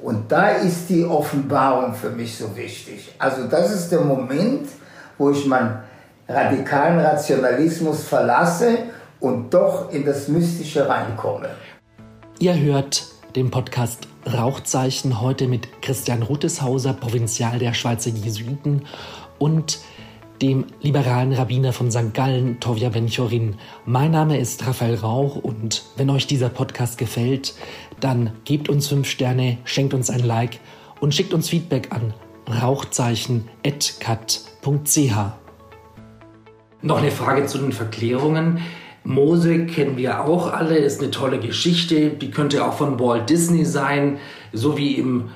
[0.00, 3.14] Und da ist die Offenbarung für mich so wichtig.
[3.20, 4.68] Also das ist der Moment,
[5.16, 5.78] wo ich meinen
[6.28, 8.78] radikalen Rationalismus verlasse
[9.20, 11.50] und doch in das Mystische reinkomme.
[12.40, 13.04] Ihr hört
[13.36, 18.82] den Podcast Rauchzeichen heute mit Christian Ruteshauser, Provinzial der Schweizer Jesuiten
[19.38, 19.78] und
[20.42, 22.14] dem liberalen Rabbiner von St.
[22.14, 23.56] Gallen, Tovia Benchorin.
[23.84, 27.54] Mein Name ist Raphael Rauch und wenn euch dieser Podcast gefällt,
[28.00, 30.58] dann gebt uns fünf Sterne, schenkt uns ein Like
[31.00, 32.12] und schickt uns Feedback an
[32.48, 35.16] rauchzeichen.cat.ch.
[36.82, 38.60] Noch eine Frage zu den Verklärungen.
[39.02, 42.10] Mose kennen wir auch alle, ist eine tolle Geschichte.
[42.10, 44.18] Die könnte auch von Walt Disney sein,
[44.52, 45.30] so wie im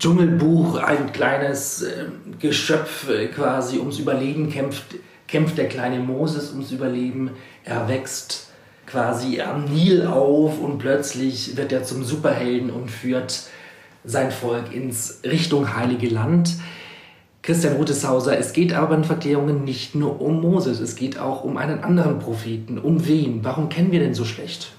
[0.00, 2.06] Dschungelbuch ein kleines äh,
[2.38, 4.96] Geschöpf quasi ums Überleben kämpft,
[5.28, 7.32] kämpft der kleine Moses ums Überleben.
[7.64, 8.48] Er wächst
[8.86, 13.42] quasi am Nil auf und plötzlich wird er zum Superhelden und führt
[14.02, 16.56] sein Volk ins Richtung Heilige Land.
[17.42, 21.58] Christian Ruteshauser, es geht aber in Verklärungen nicht nur um Moses, es geht auch um
[21.58, 22.78] einen anderen Propheten.
[22.78, 23.44] Um wen?
[23.44, 24.72] Warum kennen wir den so schlecht?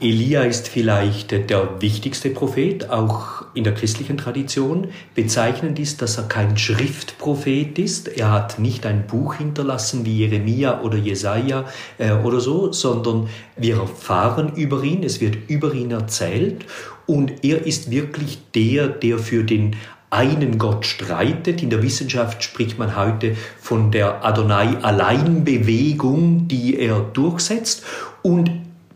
[0.00, 4.88] Elia ist vielleicht der wichtigste Prophet, auch in der christlichen Tradition.
[5.14, 8.08] Bezeichnend ist, dass er kein Schriftprophet ist.
[8.08, 11.66] Er hat nicht ein Buch hinterlassen wie Jeremia oder Jesaja
[11.98, 16.66] äh, oder so, sondern wir erfahren über ihn, es wird über ihn erzählt
[17.06, 19.76] und er ist wirklich der, der für den
[20.10, 21.62] einen Gott streitet.
[21.62, 27.84] In der Wissenschaft spricht man heute von der Adonai-Alleinbewegung, die er durchsetzt.
[28.22, 28.50] Und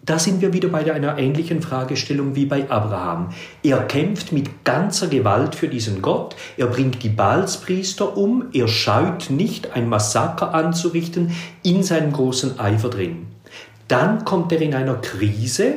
[0.08, 3.28] da sind wir wieder bei einer ähnlichen Fragestellung wie bei Abraham.
[3.62, 9.28] Er kämpft mit ganzer Gewalt für diesen Gott, er bringt die Baalspriester um, er scheut
[9.28, 13.26] nicht, ein Massaker anzurichten, in seinem großen Eifer drin.
[13.86, 15.74] Dann kommt er in einer Krise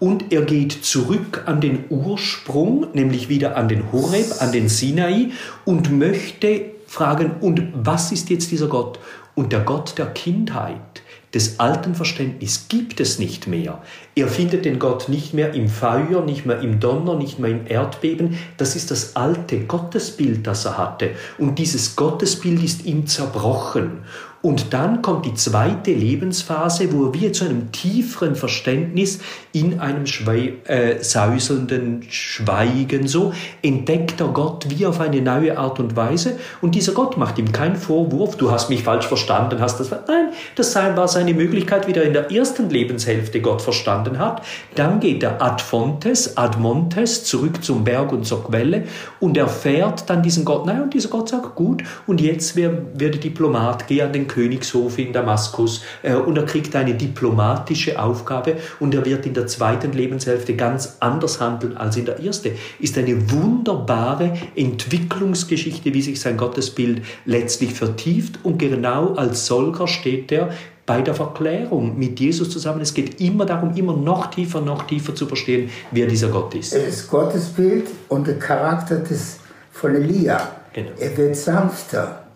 [0.00, 5.30] und er geht zurück an den Ursprung, nämlich wieder an den Horeb, an den Sinai
[5.64, 8.98] und möchte fragen, und was ist jetzt dieser Gott?
[9.36, 11.02] Und der Gott der Kindheit,
[11.34, 13.82] des alten Verständnisses gibt es nicht mehr.
[14.14, 17.66] Er findet den Gott nicht mehr im Feuer, nicht mehr im Donner, nicht mehr im
[17.66, 18.38] Erdbeben.
[18.56, 21.10] Das ist das alte Gottesbild, das er hatte.
[21.36, 24.04] Und dieses Gottesbild ist ihm zerbrochen.
[24.40, 29.18] Und dann kommt die zweite Lebensphase, wo wir zu einem tieferen Verständnis
[29.52, 35.80] in einem Schwei äh, säuselnden Schweigen so entdeckt er Gott wie auf eine neue Art
[35.80, 36.38] und Weise.
[36.60, 39.90] Und dieser Gott macht ihm keinen Vorwurf, du hast mich falsch verstanden, hast das.
[39.90, 44.42] Nein, das war seine Möglichkeit, wie er in der ersten Lebenshälfte Gott verstanden hat.
[44.76, 48.84] Dann geht er ad fontes, ad montes, zurück zum Berg und zur Quelle
[49.18, 50.66] und erfährt dann diesen Gott.
[50.66, 54.98] Nein, und dieser Gott sagt, gut, und jetzt werde Diplomat, geh an den den Königshof
[54.98, 59.92] in Damaskus äh, und er kriegt eine diplomatische Aufgabe und er wird in der zweiten
[59.92, 62.52] Lebenshälfte ganz anders handeln als in der ersten.
[62.78, 70.30] Ist eine wunderbare Entwicklungsgeschichte, wie sich sein Gottesbild letztlich vertieft und genau als solcher steht
[70.30, 70.50] er
[70.86, 72.80] bei der Verklärung mit Jesus zusammen.
[72.80, 76.74] Es geht immer darum, immer noch tiefer, noch tiefer zu verstehen, wer dieser Gott ist.
[76.74, 79.38] Das Gottesbild und der Charakter des,
[79.70, 80.40] von Elia.
[80.72, 80.90] Genau.
[80.98, 82.27] Er wird sanfter.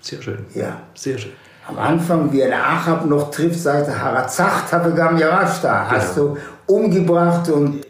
[0.00, 0.46] Sehr schön.
[0.54, 0.80] Ja.
[0.94, 1.32] Sehr schön.
[1.68, 5.84] Am Anfang, wie er Achab noch trifft, sagt er, Harazacht habe Gam Yarashta.
[5.84, 5.90] Genau.
[5.90, 6.36] Hast du
[6.66, 7.84] umgebracht und...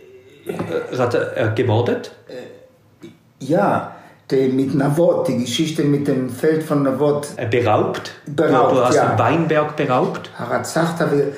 [0.47, 2.13] Äh, hat er gemordet?
[2.29, 3.07] Äh,
[3.39, 3.93] ja,
[4.31, 7.29] die, mit Navot, die Geschichte mit dem Feld von Navot.
[7.37, 8.13] Äh, beraubt?
[8.27, 9.11] Beraubt, Du hast ja.
[9.11, 10.31] den Weinberg beraubt?
[10.39, 11.33] Harazacht habe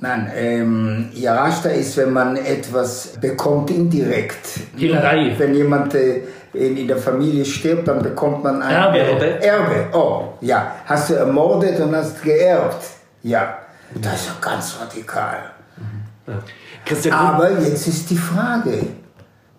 [0.00, 4.60] Nein, ähm, Yarashta ist, wenn man etwas bekommt indirekt.
[4.76, 5.34] Hehlerei.
[5.38, 6.20] Wenn jemand äh,
[6.54, 8.98] in, in der Familie stirbt, dann bekommt man ein Erbe.
[8.98, 9.42] Erbe.
[9.42, 9.96] Erbe.
[9.96, 10.76] Oh, ja.
[10.86, 12.84] Hast du ermordet und hast geerbt.
[13.22, 13.58] Ja.
[13.94, 15.38] Das ist ja ganz radikal.
[16.84, 18.86] Christian, Aber jetzt ist die Frage,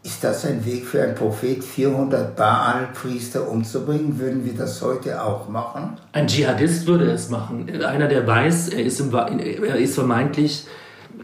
[0.03, 4.19] ist das ein Weg für einen Prophet, 400 Baal-Priester umzubringen?
[4.19, 5.97] Würden wir das heute auch machen?
[6.13, 7.67] ein Dschihadist würde es machen.
[7.83, 10.69] Einer, der weiß, er ist, im, er ist vermeintlich in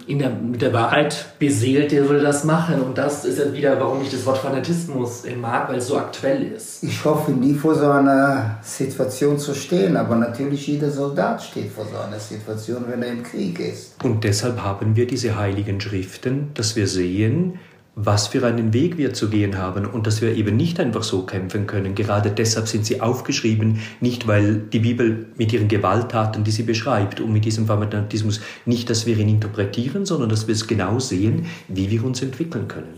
[0.07, 2.81] der, mit der Wahrheit beseelt, der würde das machen.
[2.81, 6.43] Und das ist ja wieder, warum ich das Wort Fanatismus mag, weil es so aktuell
[6.43, 6.83] ist.
[6.83, 11.85] Ich hoffe nie vor so einer Situation zu stehen, aber natürlich jeder Soldat steht vor
[11.85, 14.03] so einer Situation, wenn er im Krieg ist.
[14.03, 17.59] Und deshalb haben wir diese heiligen Schriften, dass wir sehen,
[17.95, 21.23] was für einen Weg wir zu gehen haben und dass wir eben nicht einfach so
[21.23, 21.93] kämpfen können.
[21.93, 27.19] Gerade deshalb sind sie aufgeschrieben, nicht weil die Bibel mit ihren Gewalttaten, die sie beschreibt,
[27.19, 31.47] und mit diesem Fanatismus nicht, dass wir ihn interpretieren, sondern dass wir es genau sehen,
[31.67, 32.93] wie wir uns entwickeln können.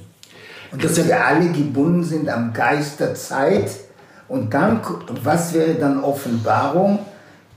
[0.71, 3.71] Und dass wir alle gebunden sind am Geist der Zeit.
[4.27, 4.82] Und dann,
[5.23, 6.99] was wäre dann Offenbarung?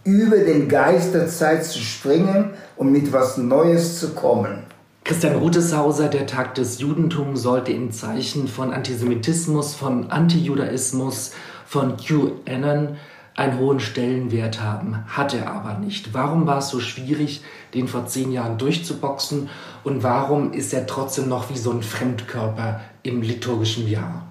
[0.05, 4.65] Über den Geist der Zeit zu springen und mit was Neues zu kommen.
[5.07, 11.31] Christian Ruteshauser, der Tag des Judentums sollte im Zeichen von Antisemitismus, von Antijudaismus,
[11.64, 12.97] von QAnon
[13.37, 15.05] einen hohen Stellenwert haben.
[15.07, 16.12] Hat er aber nicht.
[16.12, 17.42] Warum war es so schwierig,
[17.73, 19.49] den vor zehn Jahren durchzuboxen?
[19.85, 24.27] Und warum ist er trotzdem noch wie so ein Fremdkörper im liturgischen Jahr?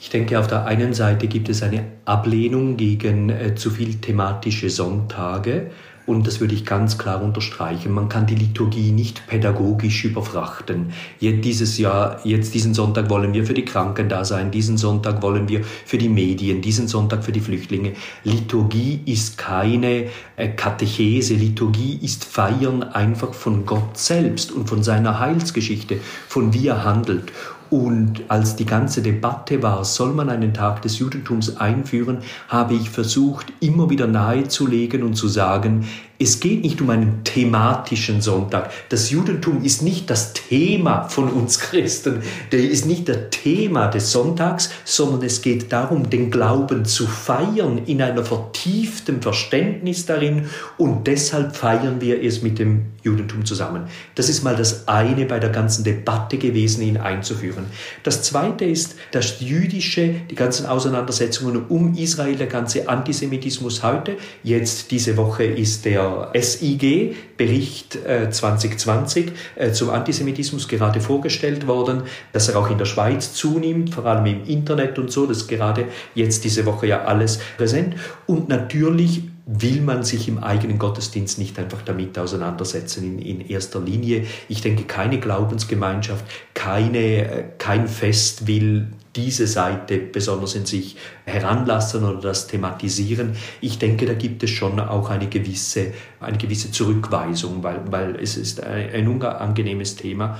[0.00, 4.70] Ich denke, auf der einen Seite gibt es eine Ablehnung gegen äh, zu viel thematische
[4.70, 5.72] Sonntage.
[6.04, 7.92] Und das würde ich ganz klar unterstreichen.
[7.92, 10.92] Man kann die Liturgie nicht pädagogisch überfrachten.
[11.20, 15.22] Jetzt dieses Jahr, jetzt diesen Sonntag wollen wir für die Kranken da sein, diesen Sonntag
[15.22, 17.92] wollen wir für die Medien, diesen Sonntag für die Flüchtlinge.
[18.24, 21.34] Liturgie ist keine äh, Katechese.
[21.34, 27.32] Liturgie ist Feiern einfach von Gott selbst und von seiner Heilsgeschichte, von wie er handelt.
[27.72, 32.90] Und als die ganze Debatte war, soll man einen Tag des Judentums einführen, habe ich
[32.90, 35.86] versucht, immer wieder nahezulegen und zu sagen,
[36.22, 38.70] es geht nicht um einen thematischen Sonntag.
[38.90, 44.12] Das Judentum ist nicht das Thema von uns Christen, der ist nicht das Thema des
[44.12, 50.46] Sonntags, sondern es geht darum, den Glauben zu feiern in einer vertieften Verständnis darin
[50.78, 53.86] und deshalb feiern wir es mit dem Judentum zusammen.
[54.14, 57.64] Das ist mal das eine bei der ganzen Debatte gewesen, ihn einzuführen.
[58.04, 64.16] Das zweite ist das jüdische, die ganzen Auseinandersetzungen um Israel, der ganze Antisemitismus heute.
[64.44, 72.02] Jetzt diese Woche ist der SIG, Bericht äh, 2020 äh, zum Antisemitismus gerade vorgestellt worden,
[72.32, 75.48] dass er auch in der Schweiz zunimmt, vor allem im Internet und so, das ist
[75.48, 77.96] gerade jetzt diese Woche ja alles präsent.
[78.26, 83.80] Und natürlich will man sich im eigenen Gottesdienst nicht einfach damit auseinandersetzen in, in erster
[83.80, 84.24] Linie.
[84.48, 92.04] Ich denke, keine Glaubensgemeinschaft, keine, äh, kein Fest will diese Seite besonders in sich heranlassen
[92.04, 93.36] oder das thematisieren.
[93.60, 98.36] Ich denke, da gibt es schon auch eine gewisse, eine gewisse Zurückweisung, weil, weil es
[98.36, 100.38] ist ein, unangenehmes Thema.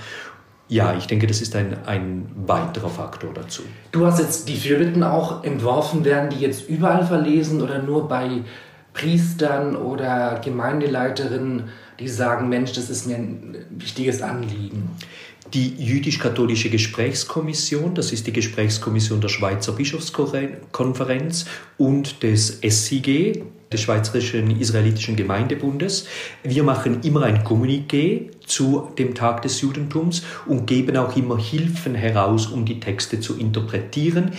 [0.68, 3.62] Ja, ich denke, das ist ein, ein weiterer Faktor dazu.
[3.90, 8.42] Du hast jetzt die Fürbitten auch entworfen, werden die jetzt überall verlesen oder nur bei
[8.94, 11.64] Priestern oder Gemeindeleiterinnen,
[11.98, 14.90] die sagen, Mensch, das ist mir ein wichtiges Anliegen?
[15.54, 21.44] Die jüdisch-katholische Gesprächskommission, das ist die Gesprächskommission der Schweizer Bischofskonferenz
[21.76, 26.06] und des SIG, des Schweizerischen Israelitischen Gemeindebundes.
[26.42, 31.94] Wir machen immer ein Kommuniqué zu dem Tag des Judentums und geben auch immer Hilfen
[31.94, 34.32] heraus, um die Texte zu interpretieren.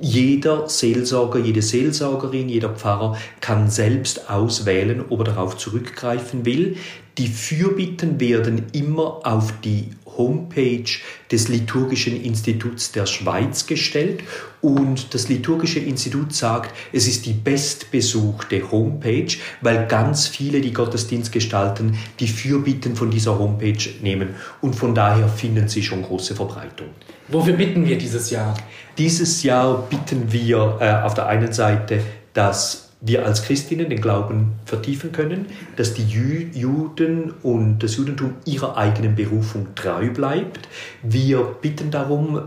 [0.00, 6.76] Jeder Seelsorger, jede Seelsorgerin, jeder Pfarrer kann selbst auswählen, ob er darauf zurückgreifen will.
[7.16, 10.90] Die Fürbitten werden immer auf die Homepage
[11.30, 14.24] des Liturgischen Instituts der Schweiz gestellt
[14.60, 21.30] und das Liturgische Institut sagt, es ist die bestbesuchte Homepage, weil ganz viele, die Gottesdienst
[21.30, 26.88] gestalten, die Fürbitten von dieser Homepage nehmen und von daher finden sie schon große Verbreitung.
[27.28, 28.54] Wofür bitten wir dieses Jahr?
[28.98, 32.00] Dieses Jahr bitten wir äh, auf der einen Seite,
[32.34, 35.46] dass wir als Christinnen den Glauben vertiefen können,
[35.76, 40.68] dass die Juden und das Judentum ihrer eigenen Berufung treu bleibt.
[41.02, 42.40] Wir bitten darum,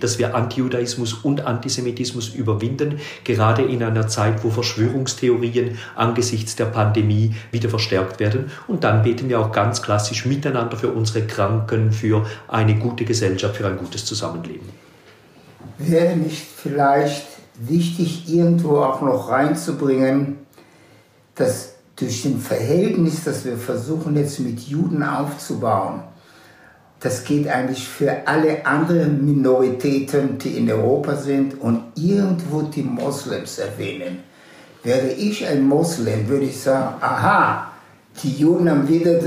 [0.00, 7.34] dass wir Antijudaismus und Antisemitismus überwinden, gerade in einer Zeit, wo Verschwörungstheorien angesichts der Pandemie
[7.52, 8.50] wieder verstärkt werden.
[8.66, 13.56] Und dann beten wir auch ganz klassisch miteinander für unsere Kranken, für eine gute Gesellschaft,
[13.56, 14.68] für ein gutes Zusammenleben.
[15.78, 17.26] Wäre nicht vielleicht
[17.58, 20.38] wichtig, irgendwo auch noch reinzubringen,
[21.34, 26.02] dass durch den Verhältnis, das wir versuchen jetzt mit Juden aufzubauen,
[27.00, 33.58] das geht eigentlich für alle anderen Minoritäten, die in Europa sind und irgendwo die Moslems
[33.58, 34.24] erwähnen.
[34.82, 37.70] Wäre ich ein Moslem, würde ich sagen, aha,
[38.22, 39.20] die Juden haben wieder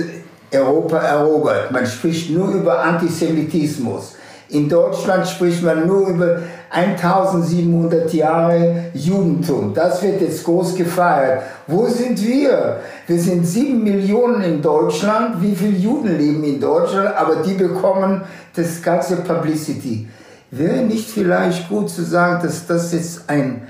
[0.51, 1.71] Europa erobert.
[1.71, 4.15] Man spricht nur über Antisemitismus.
[4.49, 6.41] In Deutschland spricht man nur über
[6.71, 9.73] 1700 Jahre Judentum.
[9.73, 11.43] Das wird jetzt groß gefeiert.
[11.67, 12.79] Wo sind wir?
[13.07, 15.41] Wir sind sieben Millionen in Deutschland.
[15.41, 17.13] Wie viele Juden leben in Deutschland?
[17.15, 18.21] Aber die bekommen
[18.55, 20.07] das ganze Publicity.
[20.49, 23.63] Wäre nicht vielleicht gut zu sagen, dass das jetzt ein,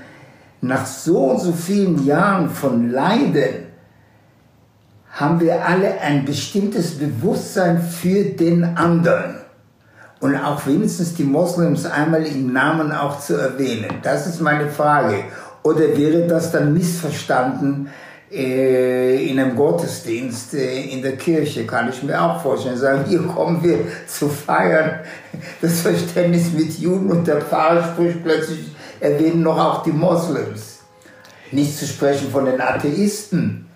[0.60, 3.66] nach so und so vielen Jahren von Leiden,
[5.10, 9.41] haben wir alle ein bestimmtes Bewusstsein für den anderen
[10.22, 13.90] und auch wenigstens die Moslems einmal im Namen auch zu erwähnen.
[14.02, 15.24] Das ist meine Frage.
[15.64, 17.88] Oder wäre das dann missverstanden
[18.30, 21.66] äh, in einem Gottesdienst äh, in der Kirche?
[21.66, 22.76] Kann ich mir auch vorstellen.
[22.76, 25.00] Sagen, hier kommen wir zu feiern.
[25.60, 28.60] Das Verständnis mit Juden und der Pfarrer spricht plötzlich,
[29.00, 30.84] erwähnen noch auch die Moslems.
[31.50, 33.66] Nicht zu sprechen von den Atheisten.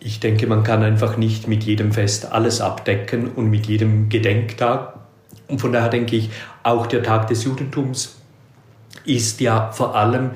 [0.00, 5.03] Ich denke, man kann einfach nicht mit jedem Fest alles abdecken und mit jedem Gedenktag
[5.48, 6.30] und von daher denke ich,
[6.62, 8.16] auch der Tag des Judentums
[9.04, 10.30] ist ja vor allem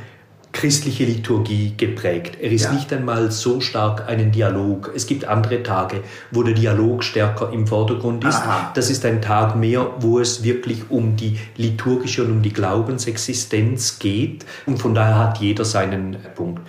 [0.52, 2.38] christliche Liturgie geprägt.
[2.40, 2.72] Er ist ja.
[2.72, 4.90] nicht einmal so stark einen Dialog.
[4.94, 8.36] Es gibt andere Tage, wo der Dialog stärker im Vordergrund ist.
[8.36, 8.72] Aha.
[8.74, 13.98] Das ist ein Tag mehr, wo es wirklich um die liturgische und um die Glaubensexistenz
[13.98, 14.46] geht.
[14.66, 16.62] Und von daher hat jeder seinen Punkt.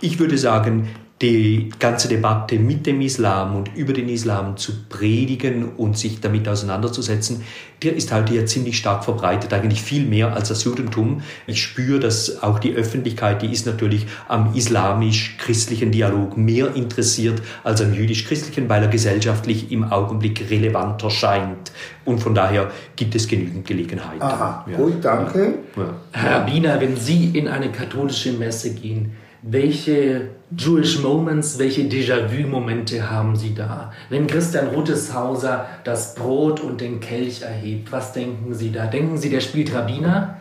[0.00, 0.88] Ich würde sagen,
[1.22, 6.48] die ganze Debatte mit dem Islam und über den Islam zu predigen und sich damit
[6.48, 7.42] auseinanderzusetzen,
[7.82, 11.20] der ist halt hier ziemlich stark verbreitet, eigentlich viel mehr als das Judentum.
[11.46, 17.82] Ich spüre, dass auch die Öffentlichkeit, die ist natürlich am islamisch-christlichen Dialog mehr interessiert als
[17.82, 21.70] am jüdisch-christlichen, weil er gesellschaftlich im Augenblick relevanter scheint.
[22.06, 24.22] Und von daher gibt es genügend Gelegenheit.
[24.22, 24.76] Aha, ja.
[24.76, 25.54] gut, danke.
[25.76, 25.94] Ja.
[26.12, 29.12] Herr Wiener, wenn Sie in eine katholische Messe gehen,
[29.42, 33.92] welche Jewish Moments, welche Déjà-vu-Momente haben Sie da?
[34.08, 38.86] Wenn Christian Rutteshauser das Brot und den Kelch erhebt, was denken Sie da?
[38.86, 40.36] Denken Sie, der spielt Rabbiner?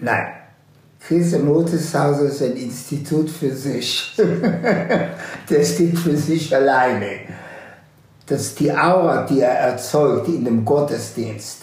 [0.00, 0.26] Nein.
[1.00, 4.14] Christian Rutteshauser ist ein Institut für sich.
[5.50, 7.20] der steht für sich alleine.
[8.26, 11.62] Dass die Aura, die er erzeugt in dem Gottesdienst,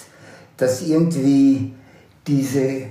[0.58, 1.74] dass irgendwie
[2.28, 2.84] diese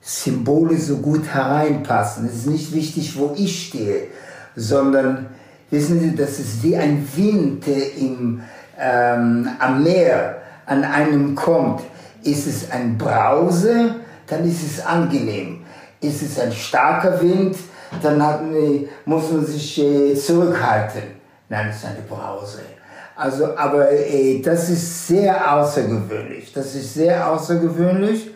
[0.00, 2.26] Symbole so gut hereinpassen.
[2.26, 4.08] Es ist nicht wichtig, wo ich stehe,
[4.56, 5.26] sondern
[5.70, 8.42] wissen Sie, das ist wie ein Wind, der im,
[8.78, 11.82] ähm, am Meer an einem kommt.
[12.22, 13.96] Ist es ein Brause,
[14.26, 15.64] dann ist es angenehm.
[16.00, 17.56] Ist es ein starker Wind,
[18.02, 18.40] dann hat,
[19.04, 21.02] muss man sich äh, zurückhalten.
[21.48, 22.60] Nein, es ist eine Brause.
[23.16, 26.52] Also, aber äh, das ist sehr außergewöhnlich.
[26.54, 28.30] Das ist sehr außergewöhnlich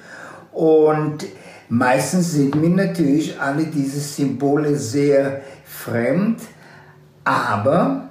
[0.53, 1.25] und
[1.69, 6.41] Meistens sind mir natürlich alle diese Symbole sehr fremd,
[7.25, 8.11] aber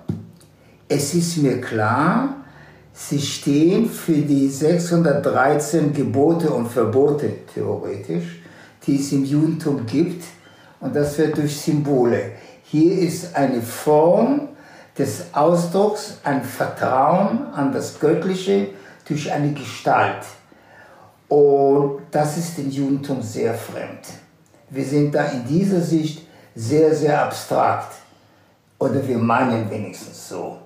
[0.90, 2.38] es ist mir klar,
[2.94, 8.42] sie stehen für die 613 Gebote und Verbote theoretisch,
[8.86, 10.24] die es im Judentum gibt
[10.80, 12.32] und das wird durch Symbole.
[12.64, 14.50] Hier ist eine Form
[14.98, 18.70] des Ausdrucks, ein Vertrauen an das Göttliche
[19.08, 20.26] durch eine Gestalt.
[21.34, 24.06] Und das ist dem Judentum sehr fremd.
[24.70, 27.92] Wir sind da in dieser Sicht sehr, sehr abstrakt.
[28.78, 30.58] Oder wir meinen wenigstens so.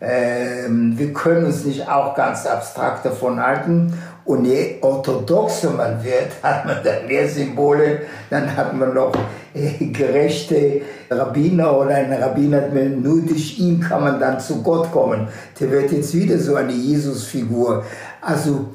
[0.00, 3.96] Ähm, wir können uns nicht auch ganz abstrakt davon halten.
[4.24, 8.00] Und je orthodoxer man wird, hat man dann mehr Symbole.
[8.28, 9.12] Dann hat man noch
[9.54, 10.80] äh, gerechte
[11.10, 15.28] Rabbiner oder ein Rabbiner, nur durch ihn kann man dann zu Gott kommen.
[15.60, 17.84] Der wird jetzt wieder so eine Jesusfigur.
[18.20, 18.66] Also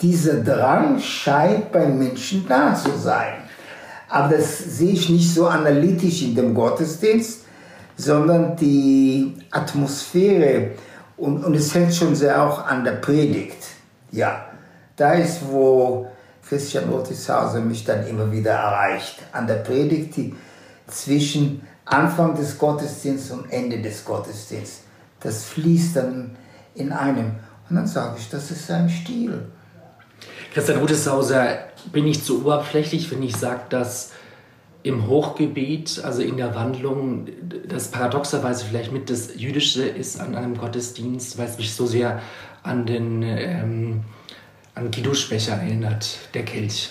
[0.00, 3.34] dieser Drang scheint beim Menschen da zu sein.
[4.08, 7.44] Aber das sehe ich nicht so analytisch in dem Gottesdienst,
[7.96, 10.72] sondern die Atmosphäre
[11.16, 13.62] und, und es hängt schon sehr auch an der Predigt.
[14.10, 14.46] Ja,
[14.96, 16.08] da ist, wo
[16.48, 19.18] Christian Ortishauser mich dann immer wieder erreicht.
[19.32, 20.34] An der Predigt, die
[20.88, 24.80] zwischen Anfang des Gottesdienstes und Ende des Gottesdienstes.
[25.20, 26.36] Das fließt dann
[26.74, 27.36] in einem.
[27.68, 29.46] Und dann sage ich, das ist sein Stil.
[30.52, 31.58] Christian Rudeshauser,
[31.92, 34.12] bin ich zu oberflächlich, wenn ich sage, dass
[34.82, 37.28] im Hochgebet, also in der Wandlung,
[37.68, 42.20] das paradoxerweise vielleicht mit das Jüdische ist an einem Gottesdienst, weil es mich so sehr
[42.62, 44.00] an den ähm,
[44.74, 46.90] an Kiddushbecher erinnert, der Kelch.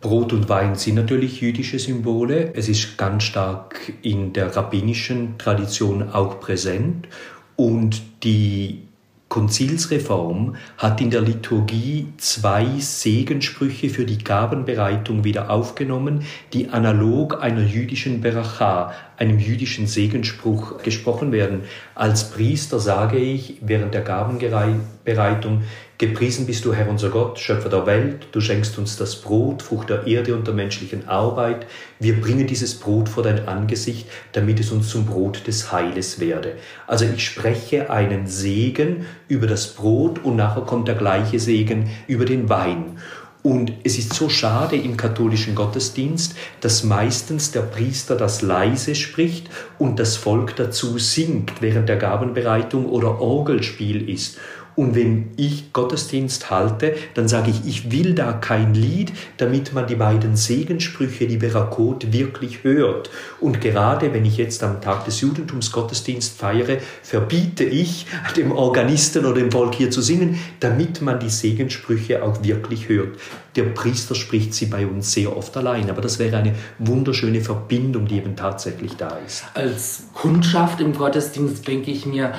[0.00, 2.52] Brot und Wein sind natürlich jüdische Symbole.
[2.54, 7.08] Es ist ganz stark in der rabbinischen Tradition auch präsent.
[7.56, 8.87] Und die
[9.28, 16.24] Konzilsreform hat in der Liturgie zwei Segensprüche für die Gabenbereitung wieder aufgenommen,
[16.54, 21.62] die analog einer jüdischen Beracha, einem jüdischen Segensspruch gesprochen werden.
[21.94, 25.62] Als Priester sage ich während der Gabenbereitung,
[25.98, 29.90] Gepriesen bist du, Herr unser Gott, Schöpfer der Welt, du schenkst uns das Brot, Frucht
[29.90, 31.66] der Erde und der menschlichen Arbeit.
[31.98, 36.54] Wir bringen dieses Brot vor dein Angesicht, damit es uns zum Brot des Heiles werde.
[36.86, 42.26] Also ich spreche einen Segen über das Brot und nachher kommt der gleiche Segen über
[42.26, 42.98] den Wein.
[43.42, 49.48] Und es ist so schade im katholischen Gottesdienst, dass meistens der Priester das leise spricht
[49.78, 54.38] und das Volk dazu singt, während der Gabenbereitung oder Orgelspiel ist.
[54.78, 59.88] Und wenn ich Gottesdienst halte, dann sage ich, ich will da kein Lied, damit man
[59.88, 63.10] die beiden Segenssprüche, die Berakot, wirklich hört.
[63.40, 68.06] Und gerade wenn ich jetzt am Tag des Judentums Gottesdienst feiere, verbiete ich
[68.36, 73.18] dem Organisten oder dem Volk hier zu singen, damit man die Segenssprüche auch wirklich hört.
[73.56, 78.06] Der Priester spricht sie bei uns sehr oft allein, aber das wäre eine wunderschöne Verbindung,
[78.06, 79.42] die eben tatsächlich da ist.
[79.54, 82.32] Als Kundschaft im Gottesdienst denke ich mir,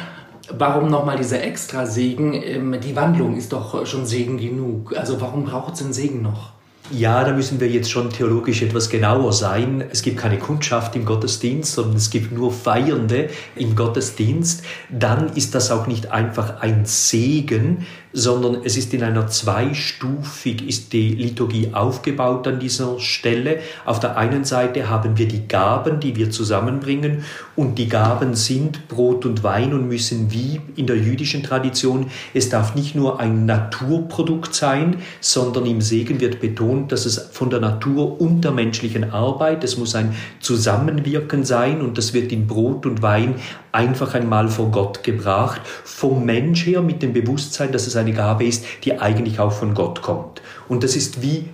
[0.58, 2.34] Warum nochmal dieser extra Segen?
[2.34, 4.96] Ähm, die Wandlung ist doch schon Segen genug.
[4.98, 6.52] Also warum braucht es den Segen noch?
[6.92, 9.84] Ja, da müssen wir jetzt schon theologisch etwas genauer sein.
[9.92, 14.64] Es gibt keine Kundschaft im Gottesdienst, sondern es gibt nur Feiernde im Gottesdienst.
[14.90, 20.94] Dann ist das auch nicht einfach ein Segen, sondern es ist in einer zweistufig ist
[20.94, 23.60] die Liturgie aufgebaut an dieser Stelle.
[23.86, 27.24] Auf der einen Seite haben wir die Gaben, die wir zusammenbringen
[27.56, 32.50] und die Gaben sind Brot und Wein und müssen wie in der jüdischen Tradition, es
[32.50, 37.60] darf nicht nur ein Naturprodukt sein, sondern im Segen wird betont, dass es von der
[37.60, 42.86] Natur und der menschlichen Arbeit, es muss ein Zusammenwirken sein und das wird in Brot
[42.86, 43.36] und Wein
[43.72, 48.46] einfach einmal vor Gott gebracht, vom Mensch her mit dem Bewusstsein, dass es eine Gabe
[48.46, 50.42] ist, die eigentlich auch von Gott kommt.
[50.68, 51.46] Und das ist wie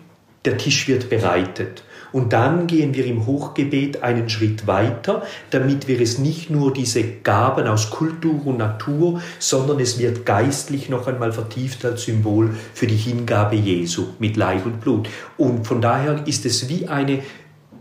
[0.45, 1.83] der Tisch wird bereitet.
[2.11, 7.03] Und dann gehen wir im Hochgebet einen Schritt weiter, damit wir es nicht nur diese
[7.03, 12.87] Gaben aus Kultur und Natur, sondern es wird geistlich noch einmal vertieft als Symbol für
[12.87, 15.09] die Hingabe Jesu mit Leib und Blut.
[15.35, 17.21] Und von daher ist es wie eine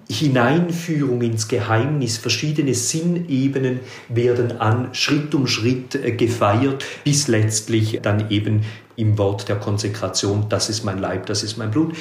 [0.09, 8.31] Hineinführung ins Geheimnis, verschiedene Sinnebenen werden an Schritt um Schritt äh, gefeiert, bis letztlich dann
[8.31, 8.63] eben
[8.97, 11.95] im Wort der Konsekration, das ist mein Leib, das ist mein Blut.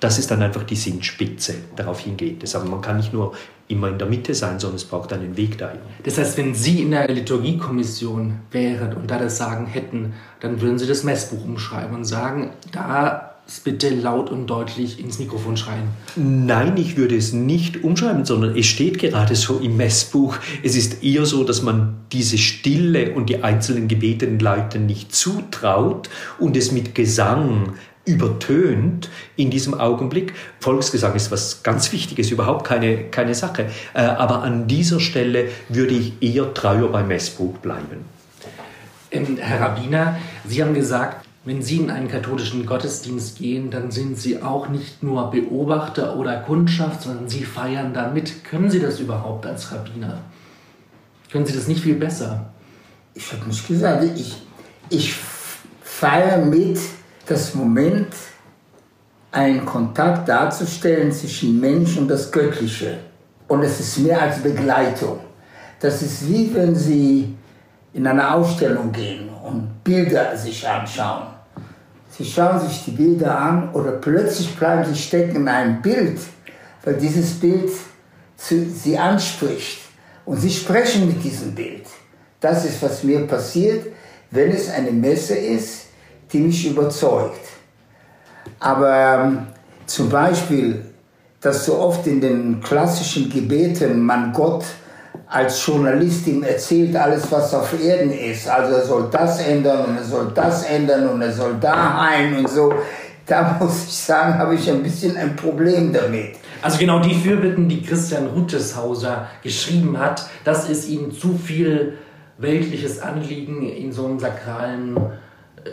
[0.00, 2.56] Das ist dann einfach die Sinnspitze, darauf hingeht es.
[2.56, 3.34] Aber man kann nicht nur
[3.68, 5.78] immer in der Mitte sein, sondern es braucht einen Weg dahin.
[6.02, 10.78] Das heißt, wenn Sie in der Liturgiekommission wären und da das Sagen hätten, dann würden
[10.78, 13.31] Sie das Messbuch umschreiben und sagen, da
[13.64, 15.88] bitte laut und deutlich ins Mikrofon schreien?
[16.16, 20.36] Nein, ich würde es nicht umschreiben, sondern es steht gerade so im Messbuch.
[20.62, 26.08] Es ist eher so, dass man diese Stille und die einzelnen gebetenen Leuten nicht zutraut
[26.38, 27.74] und es mit Gesang
[28.04, 30.34] übertönt in diesem Augenblick.
[30.60, 33.66] Volksgesang ist was ganz Wichtiges, überhaupt keine, keine Sache.
[33.94, 38.04] Äh, aber an dieser Stelle würde ich eher treuer beim Messbuch bleiben.
[39.12, 44.16] Ähm, Herr Rabbiner, Sie haben gesagt, wenn Sie in einen katholischen Gottesdienst gehen, dann sind
[44.16, 48.44] Sie auch nicht nur Beobachter oder Kundschaft, sondern Sie feiern da mit.
[48.44, 50.18] Können Sie das überhaupt als Rabbiner?
[51.30, 52.52] Können Sie das nicht viel besser?
[53.14, 54.36] Ich habe nicht gesagt, ich,
[54.88, 55.14] ich
[55.82, 56.78] feiere mit
[57.26, 58.08] das Moment,
[59.32, 62.98] einen Kontakt darzustellen zwischen Mensch und das Göttliche.
[63.48, 65.18] Und es ist mehr als Begleitung.
[65.80, 67.34] Das ist wie wenn Sie
[67.94, 71.31] in eine Ausstellung gehen und Bilder sich anschauen.
[72.16, 76.20] Sie schauen sich die Bilder an oder plötzlich bleiben sie stecken in einem Bild,
[76.84, 77.70] weil dieses Bild
[78.36, 79.78] zu, sie anspricht.
[80.24, 81.86] Und sie sprechen mit diesem Bild.
[82.38, 83.86] Das ist, was mir passiert,
[84.30, 85.86] wenn es eine Messe ist,
[86.32, 87.40] die mich überzeugt.
[88.60, 89.46] Aber ähm,
[89.86, 90.84] zum Beispiel,
[91.40, 94.64] dass so oft in den klassischen Gebeten man Gott
[95.28, 98.48] als Journalist ihm erzählt alles, was auf Erden ist.
[98.48, 102.36] Also er soll das ändern und er soll das ändern und er soll da ein
[102.36, 102.74] und so.
[103.26, 106.36] Da muss ich sagen, habe ich ein bisschen ein Problem damit.
[106.60, 111.98] Also genau die Fürbitten, die Christian Rutteshauser geschrieben hat, das ist ihm zu viel
[112.38, 114.96] weltliches Anliegen in so einem sakralen,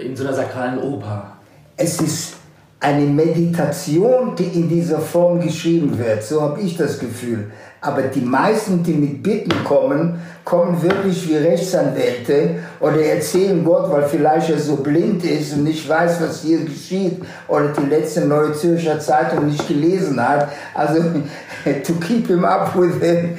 [0.04, 1.38] in so einer sakralen Oper.
[1.76, 2.36] Es ist
[2.80, 6.24] eine Meditation, die in dieser Form geschrieben wird.
[6.24, 7.52] So habe ich das Gefühl.
[7.82, 14.04] Aber die meisten, die mit Bitten kommen, kommen wirklich wie Rechtsanwälte oder erzählen Gott, weil
[14.04, 18.54] vielleicht er so blind ist und nicht weiß, was hier geschieht oder die letzte Neue
[18.54, 20.50] Zürcher Zeitung nicht gelesen hat.
[20.74, 21.02] Also
[21.86, 23.38] to keep him up with him,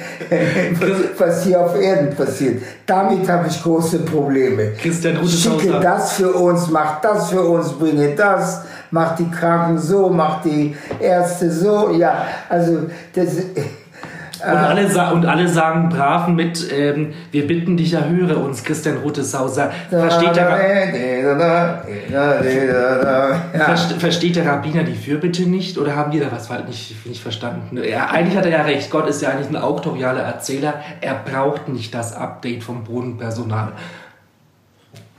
[1.17, 2.63] was hier auf Erden passiert.
[2.85, 4.71] Damit habe ich große Probleme.
[4.81, 10.09] Christian Schicke das für uns, mach das für uns, bringe das, mach die Kranken so,
[10.09, 11.91] mach die Ärzte so.
[11.91, 12.83] Ja, also
[13.13, 13.35] das
[14.43, 19.71] und alle, und alle sagen brav mit, ähm, wir bitten dich, erhöre uns, Christian Rotesauser.
[19.89, 20.47] Versteht der,
[23.99, 27.79] versteht der Rabbiner die Fürbitte nicht oder haben die da was nicht, nicht verstanden?
[27.83, 31.69] Ja, eigentlich hat er ja recht, Gott ist ja eigentlich ein auktorialer Erzähler, er braucht
[31.69, 33.73] nicht das Update vom Bodenpersonal.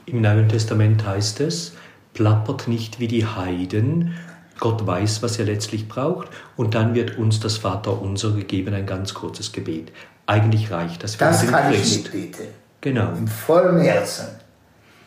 [0.07, 1.75] Im Neuen Testament heißt es,
[2.15, 4.15] plappert nicht wie die Heiden,
[4.63, 9.13] Gott weiß, was er letztlich braucht und dann wird uns das Vaterunser gegeben, ein ganz
[9.13, 9.91] kurzes Gebet.
[10.27, 11.97] Eigentlich reicht das für Das kann Christ.
[11.97, 12.47] ich mitbeten.
[12.81, 13.09] Genau.
[13.09, 14.29] Im vollen Herzen.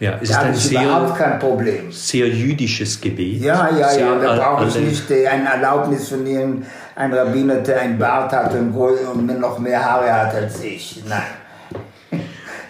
[0.01, 1.89] Ja, es da ist ein sehr, überhaupt kein Problem.
[1.89, 3.41] sehr jüdisches Gebet.
[3.43, 7.79] Ja, ja, ja, da brauche ich nicht äh, eine Erlaubnis von Ihnen, ein Rabbiner, der
[7.79, 11.01] ein Bart hat und, und noch mehr Haare hat als ich.
[11.07, 11.21] Nein.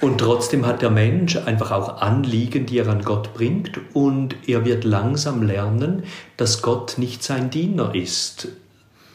[0.05, 3.81] Und trotzdem hat der Mensch einfach auch Anliegen, die er an Gott bringt.
[3.95, 6.03] Und er wird langsam lernen,
[6.37, 8.49] dass Gott nicht sein Diener ist.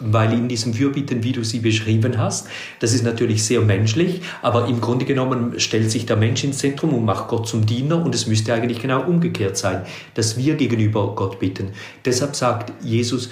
[0.01, 2.49] Weil in diesem Fürbitten, wie du sie beschrieben hast,
[2.81, 6.93] das ist natürlich sehr menschlich, aber im Grunde genommen stellt sich der Mensch ins Zentrum
[6.93, 9.83] und macht Gott zum Diener und es müsste eigentlich genau umgekehrt sein,
[10.15, 11.69] dass wir gegenüber Gott bitten.
[12.05, 13.31] Deshalb sagt Jesus,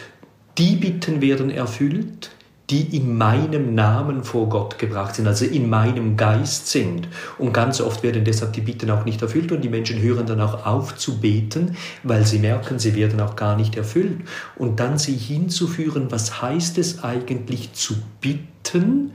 [0.59, 2.31] die Bitten werden erfüllt,
[2.71, 7.09] die in meinem Namen vor Gott gebracht sind, also in meinem Geist sind.
[7.39, 10.41] Und ganz oft werden deshalb die Bitten auch nicht erfüllt und die Menschen hören dann
[10.41, 14.19] auch auf zu beten, weil sie merken, sie werden auch gar nicht erfüllt.
[14.57, 19.13] Und dann sie hinzuführen, was heißt es eigentlich zu bitten,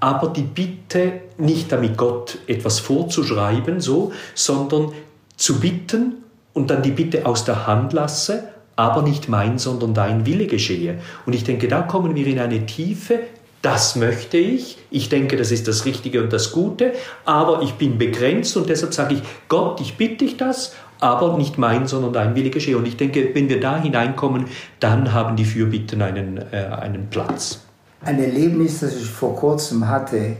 [0.00, 4.92] aber die Bitte nicht damit Gott etwas vorzuschreiben, so, sondern
[5.36, 10.26] zu bitten und dann die Bitte aus der Hand lasse aber nicht mein, sondern dein
[10.26, 10.98] Wille geschehe.
[11.24, 13.20] Und ich denke, da kommen wir in eine Tiefe,
[13.62, 16.92] das möchte ich, ich denke, das ist das Richtige und das Gute,
[17.24, 21.58] aber ich bin begrenzt und deshalb sage ich, Gott, ich bitte dich das, aber nicht
[21.58, 22.76] mein, sondern dein Wille geschehe.
[22.76, 24.44] Und ich denke, wenn wir da hineinkommen,
[24.78, 27.60] dann haben die Fürbitten einen, äh, einen Platz.
[28.02, 30.36] Ein Erlebnis, das ich vor kurzem hatte,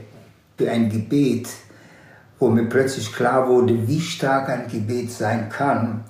[0.56, 1.48] für ein Gebet,
[2.38, 6.04] wo mir plötzlich klar wurde, wie stark ein Gebet sein kann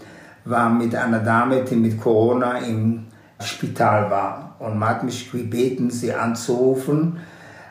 [0.47, 3.07] war mit einer Dame, die mit Corona im
[3.40, 4.57] Spital war.
[4.59, 7.18] Und man hat mich gebeten, sie anzurufen.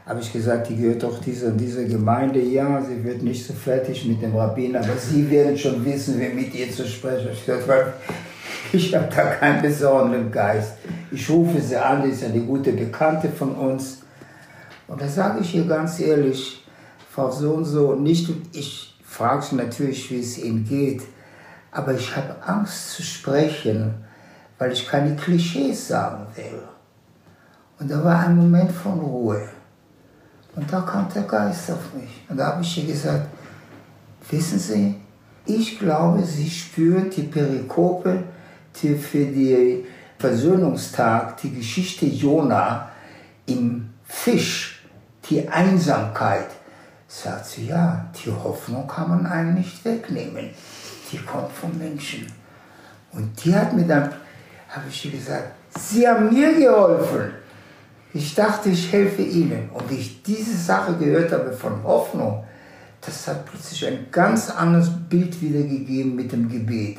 [0.06, 2.40] Habe ich gesagt, die gehört doch dieser dieser Gemeinde.
[2.40, 6.30] Ja, sie wird nicht so fertig mit dem Rabbiner, aber Sie werden schon wissen, wie
[6.30, 7.30] mit ihr zu sprechen.
[7.34, 7.94] Ich gesagt,
[8.72, 10.74] ich habe da keinen besonderen Geist.
[11.12, 14.02] Ich rufe sie an, die ist eine gute Bekannte von uns.
[14.88, 16.64] Und da sage ich ihr ganz ehrlich,
[17.10, 21.02] Frau so und so, nicht, ich frage sie natürlich, wie es Ihnen geht
[21.76, 23.94] aber ich habe Angst zu sprechen,
[24.58, 26.64] weil ich keine Klischees sagen will.
[27.78, 29.50] Und da war ein Moment von Ruhe.
[30.56, 32.24] Und da kam der Geist auf mich.
[32.30, 33.28] Und da habe ich ihr gesagt,
[34.30, 34.96] wissen Sie,
[35.46, 38.24] ich glaube, Sie spüren die Perikope,
[38.82, 39.84] die für den
[40.18, 42.90] Versöhnungstag, die Geschichte Jona
[43.48, 44.88] im Fisch,
[45.30, 46.48] die Einsamkeit.
[47.08, 50.52] Sagt sie, ja, die Hoffnung kann man einem nicht wegnehmen
[51.16, 52.28] die kommt vom Menschen.
[53.14, 54.12] Und die hat mir dann,
[54.70, 57.32] habe ich ihr gesagt, Sie haben mir geholfen.
[58.14, 59.70] Ich dachte, ich helfe Ihnen.
[59.74, 62.44] Und wie ich diese Sache gehört habe von Hoffnung,
[63.02, 66.98] das hat plötzlich ein ganz anderes Bild wiedergegeben mit dem Gebet.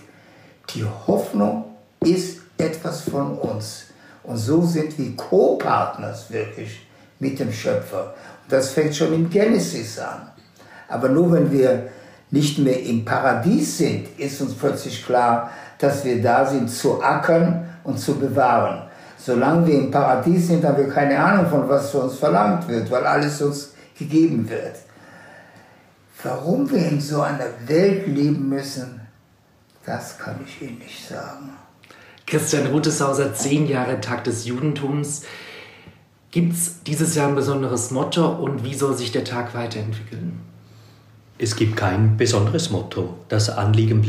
[0.75, 1.65] Die Hoffnung
[2.01, 3.87] ist etwas von uns.
[4.23, 6.87] Und so sind wir Co-Partners wirklich
[7.19, 8.15] mit dem Schöpfer.
[8.43, 10.31] Und das fängt schon in Genesis an.
[10.89, 11.89] Aber nur wenn wir
[12.37, 17.67] nicht mehr im Paradies sind, ist uns plötzlich klar, dass wir da sind zu ackern
[17.83, 18.83] und zu bewahren.
[19.17, 22.91] Solange wir im Paradies sind, haben wir keine Ahnung von was für uns verlangt wird,
[22.91, 24.77] weil alles uns gegeben wird.
[26.23, 29.01] Warum wir in so einer Welt leben müssen,
[29.85, 31.51] das kann ich Ihnen nicht sagen.
[32.27, 35.23] Christian Ruteshauser, zehn Jahre Tag des Judentums.
[36.33, 40.41] Gibt es dieses Jahr ein besonderes Motto und wie soll sich der Tag weiterentwickeln?
[41.39, 43.15] Es gibt kein besonderes Motto.
[43.29, 44.01] Das Anliegen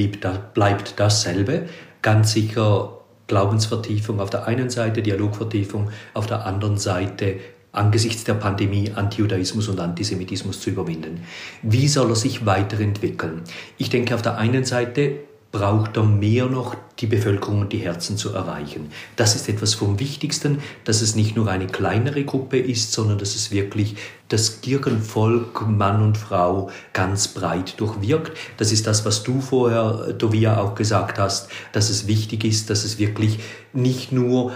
[0.53, 1.67] bleibt dasselbe.
[2.01, 7.36] Ganz sicher Glaubensvertiefung auf der einen Seite, Dialogvertiefung auf der anderen Seite,
[7.73, 11.23] angesichts der Pandemie Antijudaismus und Antisemitismus zu überwinden.
[11.61, 13.41] Wie soll er sich weiterentwickeln?
[13.78, 15.17] Ich denke, auf der einen Seite
[15.51, 18.91] braucht er mehr noch die Bevölkerung und die Herzen zu erreichen.
[19.15, 23.35] Das ist etwas vom Wichtigsten, dass es nicht nur eine kleinere Gruppe ist, sondern dass
[23.35, 23.95] es wirklich
[24.27, 28.37] das Kirchenvolk, Mann und Frau, ganz breit durchwirkt.
[28.57, 32.83] Das ist das, was du vorher, Tovia, auch gesagt hast, dass es wichtig ist, dass
[32.83, 33.39] es wirklich
[33.73, 34.51] nicht nur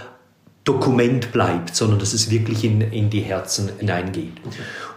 [0.64, 4.34] Dokument bleibt, sondern dass es wirklich in, in die Herzen hineingeht.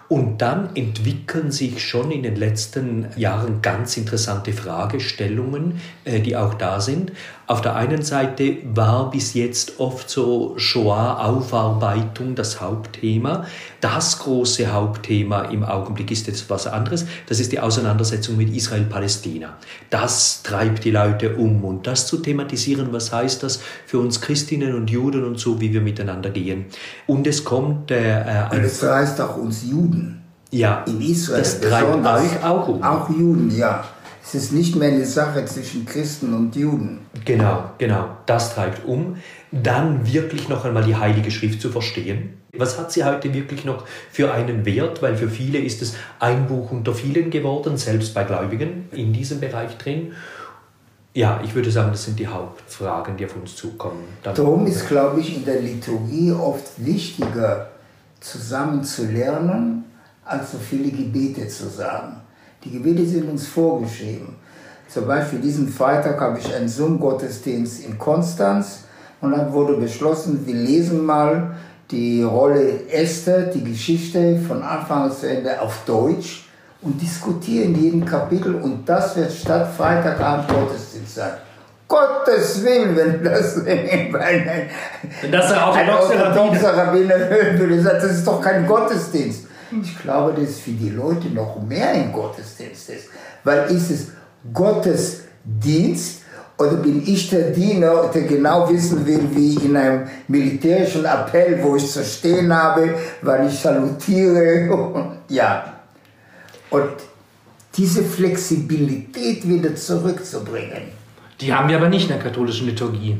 [0.07, 6.53] Und dann entwickeln sich schon in den letzten Jahren ganz interessante Fragestellungen, äh, die auch
[6.53, 7.11] da sind.
[7.47, 13.45] Auf der einen Seite war bis jetzt oft so Shoah-Aufarbeitung das Hauptthema.
[13.81, 17.05] Das große Hauptthema im Augenblick ist jetzt was anderes.
[17.27, 19.57] Das ist die Auseinandersetzung mit Israel-Palästina.
[19.91, 21.63] Das treibt die Leute um.
[21.63, 25.71] Und das zu thematisieren, was heißt das für uns Christinnen und Juden und so, wie
[25.71, 26.65] wir miteinander gehen.
[27.05, 27.91] Und es kommt...
[27.91, 30.23] Äh, und es heißt auch uns Juden.
[30.49, 31.39] Ja, in Israel.
[31.39, 32.81] Das treibt euch auch um.
[32.81, 33.83] Auch Juden, ja.
[34.35, 36.99] Es ist nicht mehr eine Sache zwischen Christen und Juden.
[37.23, 38.17] Genau, genau.
[38.25, 39.15] Das treibt um.
[39.53, 42.33] Dann wirklich noch einmal die Heilige Schrift zu verstehen.
[42.51, 45.01] Was hat sie heute wirklich noch für einen Wert?
[45.01, 49.39] Weil für viele ist es ein Buch unter vielen geworden, selbst bei Gläubigen in diesem
[49.39, 50.11] Bereich drin.
[51.13, 54.03] Ja, ich würde sagen, das sind die Hauptfragen, die auf uns zukommen.
[54.21, 57.69] Darum ist, glaube ich, in der Liturgie oft wichtiger,
[58.19, 59.85] zusammen zu lernen,
[60.25, 62.17] als so viele Gebete zu sagen.
[62.65, 64.35] Die Gebete sind uns vorgeschrieben.
[64.87, 68.85] Zum Beispiel diesen Freitag habe ich einen Zoom-Gottesdienst in Konstanz
[69.21, 71.55] und dann wurde beschlossen, wir lesen mal
[71.91, 76.49] die Rolle Esther, die Geschichte von Anfang zu Ende auf Deutsch
[76.81, 81.33] und diskutieren jeden Kapitel und das wird statt Freitagabend Gottesdienst sein.
[81.87, 88.65] Gottes Willen, wenn das, wenn das ein orthodoxer Rabbiner hören würde, das ist doch kein
[88.65, 89.45] Gottesdienst.
[89.71, 93.05] Ich glaube, dass es für die Leute noch mehr ein Gottesdienst ist.
[93.43, 94.07] Weil ist es
[94.53, 96.21] Gottesdienst
[96.57, 101.75] oder bin ich der Diener, der genau wissen will, wie in einem militärischen Appell, wo
[101.75, 105.17] ich zu stehen habe, weil ich salutiere.
[105.29, 105.73] ja.
[106.69, 106.91] Und
[107.75, 110.83] diese Flexibilität wieder zurückzubringen.
[111.41, 113.17] Die haben wir aber nicht in der katholischen Liturgie.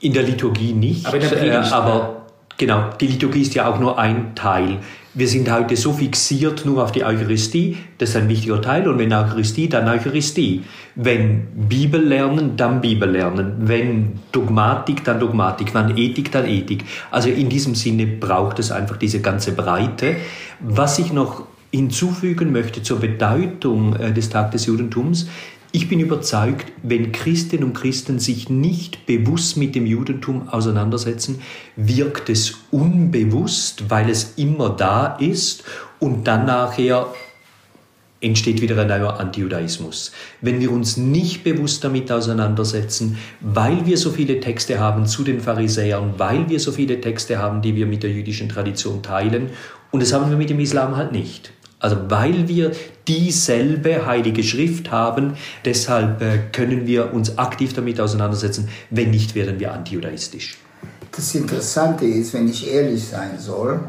[0.00, 1.06] In der Liturgie nicht.
[1.06, 2.15] Aber in der Predigt, äh, aber
[2.56, 4.78] genau, die Liturgie ist ja auch nur ein Teil
[5.16, 8.86] wir sind heute so fixiert nur auf die Eucharistie, das ist ein wichtiger Teil.
[8.86, 10.62] Und wenn Eucharistie, dann Eucharistie.
[10.94, 13.54] Wenn Bibel lernen, dann Bibel lernen.
[13.60, 15.72] Wenn Dogmatik, dann Dogmatik.
[15.74, 16.84] Wenn Ethik, dann Ethik.
[17.10, 20.16] Also in diesem Sinne braucht es einfach diese ganze Breite.
[20.60, 25.28] Was ich noch hinzufügen möchte zur Bedeutung äh, des Tag des Judentums,
[25.76, 31.42] ich bin überzeugt, wenn Christinnen und Christen sich nicht bewusst mit dem Judentum auseinandersetzen,
[31.76, 35.64] wirkt es unbewusst, weil es immer da ist
[35.98, 37.08] und dann nachher
[38.22, 40.12] entsteht wieder ein neuer Antijudaismus.
[40.40, 45.42] Wenn wir uns nicht bewusst damit auseinandersetzen, weil wir so viele Texte haben zu den
[45.42, 49.50] Pharisäern, weil wir so viele Texte haben, die wir mit der jüdischen Tradition teilen,
[49.90, 51.52] und das haben wir mit dem Islam halt nicht.
[51.78, 52.72] Also weil wir
[53.06, 58.68] dieselbe heilige Schrift haben, deshalb äh, können wir uns aktiv damit auseinandersetzen.
[58.90, 60.58] Wenn nicht, werden wir antijudaistisch.
[61.12, 63.80] Das Interessante ist, wenn ich ehrlich sein soll,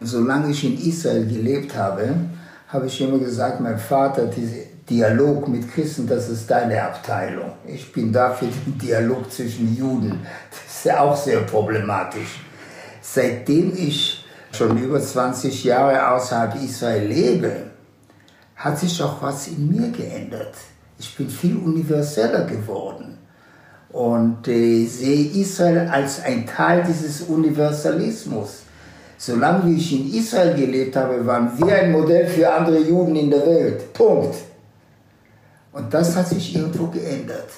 [0.00, 2.14] solange ich in Israel gelebt habe,
[2.68, 7.52] habe ich immer gesagt, mein Vater, dieser Dialog mit Christen, das ist deine Abteilung.
[7.66, 10.20] Ich bin da für den Dialog zwischen Juden.
[10.50, 12.40] Das ist ja auch sehr problematisch.
[13.00, 14.17] Seitdem ich
[14.58, 17.52] schon über 20 Jahre außerhalb Israel lebe,
[18.56, 20.54] hat sich auch was in mir geändert.
[20.98, 23.18] Ich bin viel universeller geworden
[23.90, 28.62] und äh, sehe Israel als ein Teil dieses Universalismus.
[29.16, 33.46] Solange ich in Israel gelebt habe, waren wir ein Modell für andere Juden in der
[33.46, 33.92] Welt.
[33.92, 34.34] Punkt.
[35.72, 37.50] Und das hat sich irgendwo geändert.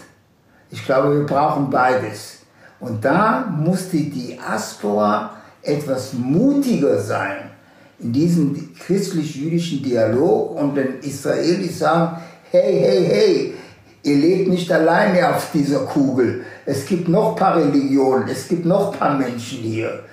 [0.70, 2.38] Ich glaube, wir brauchen beides.
[2.78, 7.50] Und da musste die Diaspora etwas mutiger sein
[7.98, 12.16] in diesem christlich-jüdischen Dialog und den Israelis sagen,
[12.50, 13.54] hey, hey, hey,
[14.02, 16.44] ihr lebt nicht alleine auf dieser Kugel.
[16.64, 20.04] Es gibt noch ein paar Religionen, es gibt noch ein paar Menschen hier.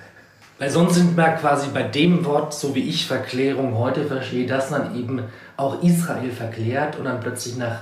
[0.59, 4.71] Weil sonst sind wir quasi bei dem Wort, so wie ich Verklärung heute verstehe, dass
[4.71, 5.21] man eben
[5.55, 7.81] auch Israel verklärt und dann plötzlich nach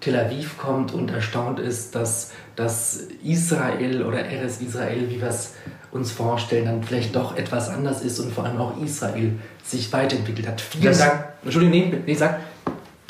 [0.00, 5.52] Tel Aviv kommt und erstaunt ist, dass, dass Israel oder RS Israel, wie wir es
[5.94, 9.32] uns vorstellen, dann vielleicht doch etwas anders ist und vor allem auch Israel
[9.64, 10.60] sich weiterentwickelt hat.
[10.60, 11.24] Vielen Das- Dank.
[11.44, 12.40] Entschuldigung, nee, nee, sag.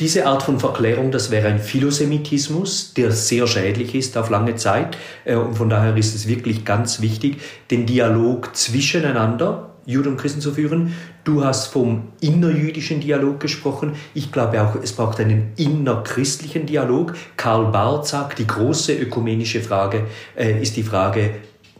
[0.01, 4.99] Diese Art von Verklärung, das wäre ein Philosemitismus, der sehr schädlich ist auf lange Zeit.
[5.25, 10.41] Äh, Und von daher ist es wirklich ganz wichtig, den Dialog zwischeneinander, Juden und Christen
[10.41, 10.95] zu führen.
[11.23, 13.93] Du hast vom innerjüdischen Dialog gesprochen.
[14.15, 17.15] Ich glaube auch, es braucht einen innerchristlichen Dialog.
[17.37, 20.07] Karl Barth sagt, die große ökumenische Frage
[20.37, 21.31] äh, ist die Frage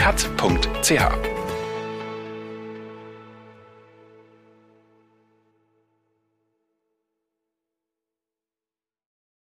[0.00, 1.39] kat.ch